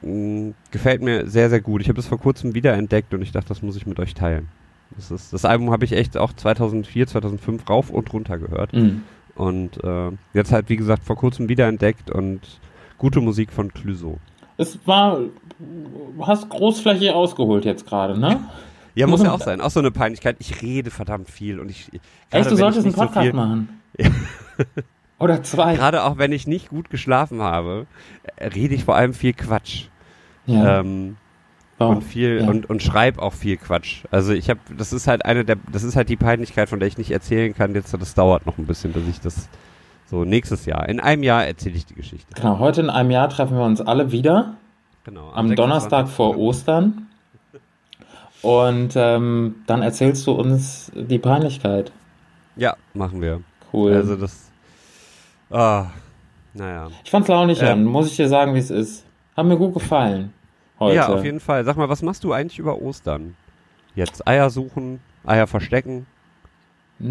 [0.01, 1.81] mh, gefällt mir sehr, sehr gut.
[1.81, 4.49] Ich habe das vor kurzem wiederentdeckt und ich dachte, das muss ich mit euch teilen.
[4.95, 8.73] Das, ist, das Album habe ich echt auch 2004, 2005 rauf und runter gehört.
[8.73, 9.03] Mhm.
[9.35, 12.41] Und äh, jetzt halt, wie gesagt, vor kurzem wiederentdeckt und
[12.97, 14.17] gute Musik von Clouseau.
[14.57, 15.19] Es war,
[16.21, 18.39] hast großflächig ausgeholt jetzt gerade, ne?
[18.95, 19.61] Ja, muss ja auch sein.
[19.61, 20.37] Auch so eine Peinlichkeit.
[20.39, 21.91] Ich rede verdammt viel und ich.
[22.31, 23.69] Echt, du solltest einen so Podcast viel- machen.
[25.19, 25.75] Oder zwei.
[25.75, 27.87] Gerade auch wenn ich nicht gut geschlafen habe,
[28.35, 29.85] äh, rede ich vor allem viel Quatsch.
[30.45, 30.79] Ja.
[30.79, 31.17] Ähm,
[31.77, 31.97] warum?
[31.97, 32.47] und viel ja.
[32.47, 34.03] und, und schreib auch viel Quatsch.
[34.11, 36.87] Also ich habe, das ist halt eine der, das ist halt die Peinlichkeit, von der
[36.87, 37.73] ich nicht erzählen kann.
[37.73, 39.49] Jetzt, das dauert noch ein bisschen, bis ich das
[40.05, 40.87] so nächstes Jahr.
[40.87, 42.33] In einem Jahr erzähle ich die Geschichte.
[42.35, 44.55] Genau, heute in einem Jahr treffen wir uns alle wieder.
[45.03, 45.31] Genau.
[45.31, 46.15] Am Donnerstag 26.
[46.15, 47.07] vor Ostern.
[48.41, 51.91] Und ähm, dann erzählst du uns die Peinlichkeit.
[52.55, 53.41] Ja, machen wir.
[53.73, 53.93] Cool.
[53.93, 54.46] Also das.
[55.49, 55.87] Ah,
[56.53, 56.87] Naja.
[57.03, 57.67] Ich fand's launig Ähm.
[57.67, 59.05] an, muss ich dir sagen, wie es ist.
[59.35, 60.33] Hat mir gut gefallen.
[60.79, 60.95] Heute.
[60.95, 61.63] Ja, auf jeden Fall.
[61.65, 63.35] Sag mal, was machst du eigentlich über Ostern?
[63.95, 66.05] Jetzt Eier suchen, Eier verstecken,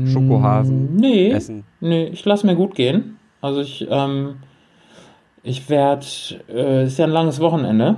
[0.07, 1.64] Schokohasen, Mm, Nee, essen.
[1.80, 3.18] nee, ich lasse mir gut gehen.
[3.41, 4.37] Also ich, ähm,
[5.45, 6.05] ich werde,
[6.49, 7.97] äh, ist ja ein langes Wochenende.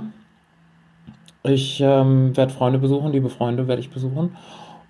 [1.43, 4.35] Ich ähm, werde Freunde besuchen, liebe Freunde werde ich besuchen.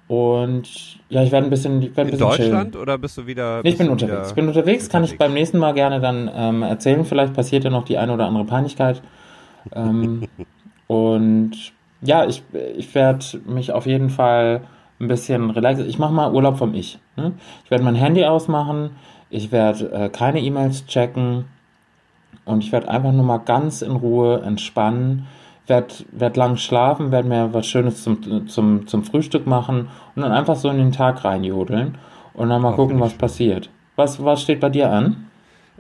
[0.10, 2.52] Und ja, ich werde ein bisschen, ich werde ein In bisschen chillen.
[2.52, 3.62] Deutschland oder bist du wieder.
[3.62, 4.30] Nee, ich bin unterwegs.
[4.30, 5.20] Ich bin unterwegs, kann ich unterwegs?
[5.20, 7.06] beim nächsten Mal gerne dann ähm, erzählen.
[7.06, 9.04] Vielleicht passiert ja noch die eine oder andere Peinlichkeit.
[9.72, 10.24] Ähm,
[10.88, 11.52] und
[12.02, 12.42] ja, ich,
[12.76, 14.62] ich werde mich auf jeden Fall
[15.00, 15.88] ein bisschen relaxen.
[15.88, 16.98] Ich mache mal Urlaub vom Ich.
[17.16, 17.34] Ne?
[17.64, 18.96] Ich werde mein Handy ausmachen.
[19.30, 21.46] Ich werde äh, keine E-Mails checken.
[22.46, 25.28] Und ich werde einfach nur mal ganz in Ruhe entspannen.
[25.70, 30.32] Werde werd lang schlafen, werde mir was Schönes zum, zum, zum Frühstück machen und dann
[30.32, 31.98] einfach so in den Tag reinjodeln
[32.34, 33.20] und dann mal gucken, ich was schön.
[33.20, 33.70] passiert.
[33.96, 35.26] Was, was steht bei dir an?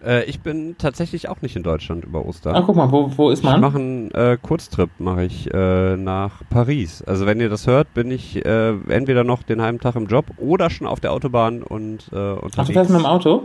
[0.05, 2.55] Äh, ich bin tatsächlich auch nicht in Deutschland über Ostern.
[2.55, 3.59] Ah, guck mal, wo, wo ist Ich man?
[3.61, 7.01] mache einen äh, Kurztrip, mache ich äh, nach Paris.
[7.01, 10.25] Also wenn ihr das hört, bin ich äh, entweder noch den halben Tag im Job
[10.37, 12.53] oder schon auf der Autobahn und äh, unterwegs.
[12.57, 13.43] Ach, du fährst mit dem Auto?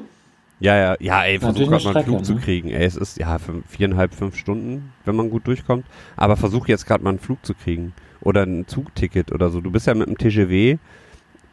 [0.64, 2.40] Ja, ja, ja, ey, versuch gerade mal eine einen Flug Strecke, zu ne?
[2.40, 2.70] kriegen.
[2.70, 5.84] Ey, es ist ja fünf, viereinhalb, fünf Stunden, wenn man gut durchkommt.
[6.16, 7.92] Aber versuch jetzt gerade mal einen Flug zu kriegen.
[8.22, 9.60] Oder ein Zugticket oder so.
[9.60, 10.78] Du bist ja mit dem TGW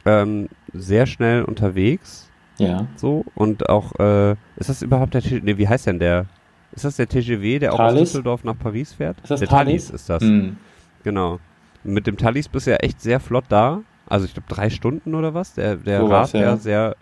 [0.05, 2.29] ähm, sehr schnell unterwegs.
[2.57, 2.87] Ja.
[2.95, 3.25] So.
[3.35, 5.41] Und auch, äh, ist das überhaupt der TGW?
[5.43, 6.27] Nee, wie heißt denn der?
[6.71, 8.11] Ist das der TGW, der auch aus Thalys?
[8.11, 9.19] Düsseldorf nach Paris fährt?
[9.19, 9.89] Ist das der Thalys?
[9.89, 10.23] ist das.
[10.23, 10.55] Hm.
[11.03, 11.41] Genau.
[11.83, 13.81] Mit dem Thalys bist du ja echt sehr flott da.
[14.07, 15.53] Also ich glaube drei Stunden oder was.
[15.55, 16.55] Der, der Sowas, rast ja ja.
[16.55, 16.95] sehr,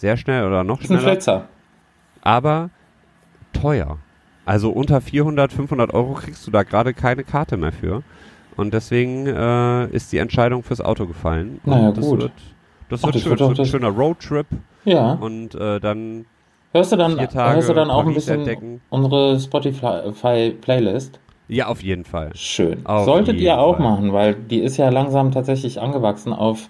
[0.00, 1.12] sehr schnell oder noch Ist ein schneller.
[1.12, 1.44] Flitzer.
[2.22, 2.70] Aber
[3.52, 3.98] teuer.
[4.46, 8.02] Also unter 400, 500 Euro kriegst du da gerade keine Karte mehr für.
[8.56, 11.60] Und deswegen äh, ist die Entscheidung fürs Auto gefallen.
[11.64, 12.20] Und Naja, das gut.
[12.20, 12.32] Wird,
[12.88, 13.30] das Ach, wird das schön.
[13.30, 14.46] wird wird ein schöner Roadtrip.
[14.84, 15.12] Ja.
[15.12, 16.24] Und äh, dann
[16.72, 18.80] Hörst du dann, vier Tage hörst du dann auch ein bisschen entdecken.
[18.90, 21.18] unsere Spotify-Playlist?
[21.48, 22.30] Ja, auf jeden Fall.
[22.34, 22.86] Schön.
[22.86, 23.82] Auf Solltet ihr auch Fall.
[23.90, 26.68] machen, weil die ist ja langsam tatsächlich angewachsen auf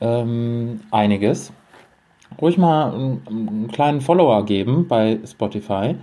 [0.00, 1.52] ähm, einiges.
[2.40, 5.96] Ruhig mal einen, einen kleinen Follower geben bei Spotify.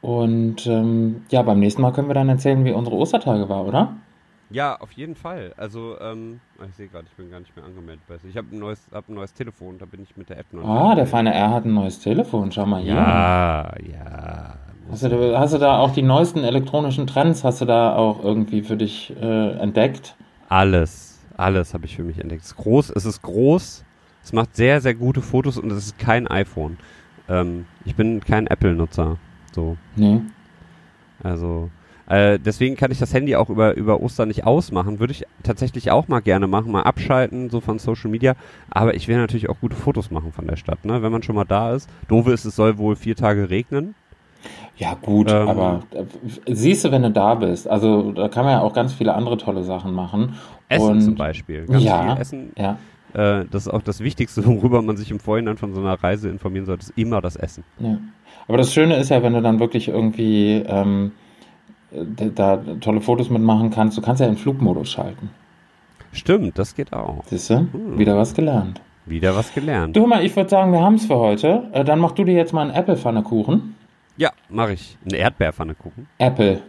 [0.00, 3.96] Und ähm, ja, beim nächsten Mal können wir dann erzählen, wie unsere Ostertage war, oder?
[4.50, 5.52] Ja, auf jeden Fall.
[5.56, 8.02] Also, ähm, ah, ich sehe gerade, ich bin gar nicht mehr angemeldet.
[8.28, 10.62] Ich habe ein neues, hab ein neues Telefon, da bin ich mit der App noch
[10.62, 12.50] nicht Ah, der feine R hat ein neues Telefon.
[12.52, 12.94] Schau mal hier.
[12.94, 14.54] Ja, ja.
[14.90, 18.24] Hast du, da- hast du da auch die neuesten elektronischen Trends, hast du da auch
[18.24, 20.14] irgendwie für dich äh, entdeckt?
[20.48, 22.40] Alles, alles habe ich für mich entdeckt.
[22.42, 23.84] Es ist groß, es ist groß,
[24.28, 26.76] es macht sehr, sehr gute Fotos und es ist kein iPhone.
[27.30, 29.16] Ähm, ich bin kein Apple-Nutzer.
[29.52, 30.20] So, Nee.
[31.22, 31.70] also
[32.08, 35.00] äh, deswegen kann ich das Handy auch über, über Ostern nicht ausmachen.
[35.00, 38.34] Würde ich tatsächlich auch mal gerne machen, mal abschalten, so von Social Media.
[38.70, 41.02] Aber ich will natürlich auch gute Fotos machen von der Stadt, ne?
[41.02, 41.88] Wenn man schon mal da ist.
[42.08, 43.94] Doofe ist, es soll wohl vier Tage regnen.
[44.76, 46.04] Ja, gut, Ähm, aber äh,
[46.54, 49.38] siehst du, wenn du da bist, also da kann man ja auch ganz viele andere
[49.38, 50.34] tolle Sachen machen.
[50.68, 51.64] Essen Und- zum Beispiel.
[51.66, 52.12] Ganz Ja.
[52.14, 52.52] viel Essen.
[52.58, 52.78] Ja,
[53.14, 56.28] Äh, das ist auch das Wichtigste, worüber man sich im Vorhinein von so einer Reise
[56.28, 57.64] informieren sollte, ist immer das Essen.
[57.78, 57.98] ja.
[58.46, 61.12] Aber das Schöne ist ja, wenn du dann wirklich irgendwie ähm,
[62.34, 65.28] da tolle Fotos mitmachen kannst, du kannst ja in Flugmodus schalten.
[66.12, 67.24] Stimmt, das geht auch.
[67.26, 67.56] Siehst du?
[67.58, 67.98] Hm.
[67.98, 68.80] Wieder was gelernt.
[69.04, 69.96] Wieder was gelernt.
[69.96, 71.68] Du, hör mal, ich würde sagen, wir haben es für heute.
[71.72, 73.74] Äh, dann mach du dir jetzt mal einen Apple-Pfannekuchen.
[74.16, 74.96] Ja, mache ich.
[75.04, 76.06] Eine Erdbeerpfanne gucken.
[76.18, 76.62] Apple.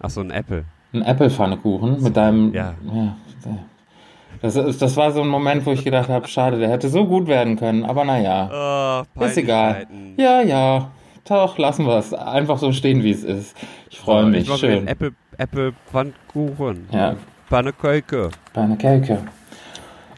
[0.00, 0.64] Ach so, ein Apple.
[0.92, 2.52] Ein Apple-Pfannekuchen mit deinem.
[2.52, 2.74] ja.
[2.92, 3.16] ja.
[4.42, 7.04] Das, ist, das war so ein Moment, wo ich gedacht habe, schade, der hätte so
[7.06, 9.06] gut werden können, aber naja.
[9.14, 9.86] Oh, Ist egal.
[10.16, 10.90] Ja, ja.
[11.28, 12.14] Doch, lassen wir es.
[12.14, 13.56] Einfach so stehen, wie es ist.
[13.90, 14.48] Ich freue mich.
[14.48, 14.86] Ich Schön.
[14.88, 16.88] Apple, Apple Pfannkuchen.
[16.92, 17.16] Ja,
[18.54, 19.18] einer Kelke.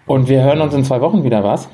[0.06, 1.68] Und wir hören uns in zwei Wochen wieder, was?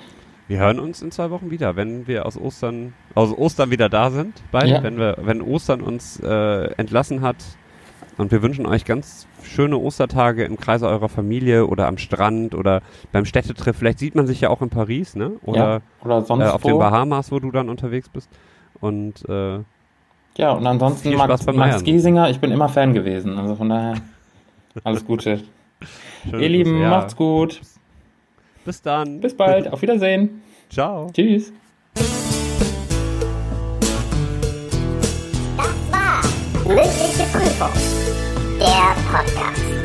[0.49, 4.11] Wir hören uns in zwei Wochen wieder, wenn wir aus Ostern, aus Ostern wieder da
[4.11, 4.43] sind.
[4.51, 4.83] Beide, Ja.
[4.83, 7.37] wenn wir, wenn Ostern uns äh, entlassen hat.
[8.19, 12.83] Und wir wünschen euch ganz schöne Ostertage im Kreise eurer Familie oder am Strand oder
[13.13, 13.77] beim Städtetriff.
[13.77, 15.33] Vielleicht sieht man sich ja auch in Paris, ne?
[15.45, 15.81] Oder ja.
[16.05, 16.69] Oder sonst äh, auf wo.
[16.69, 18.29] den Bahamas, wo du dann unterwegs bist.
[18.81, 19.61] Und äh,
[20.37, 21.85] Ja, und ansonsten Max, Max.
[21.85, 23.39] Giesinger, ich bin immer Fan gewesen.
[23.39, 23.95] Also von daher,
[24.85, 25.41] alles Gute.
[26.25, 26.91] Ihr Lieben, ja.
[26.91, 27.61] macht's gut.
[28.65, 29.21] Bis dann.
[29.21, 29.73] Bis bald.
[29.73, 30.43] Auf Wiedersehen.
[30.69, 31.09] Ciao.
[31.13, 31.53] Tschüss.
[36.67, 38.08] Mündliche Prüfung.
[38.59, 39.78] Der Podcast.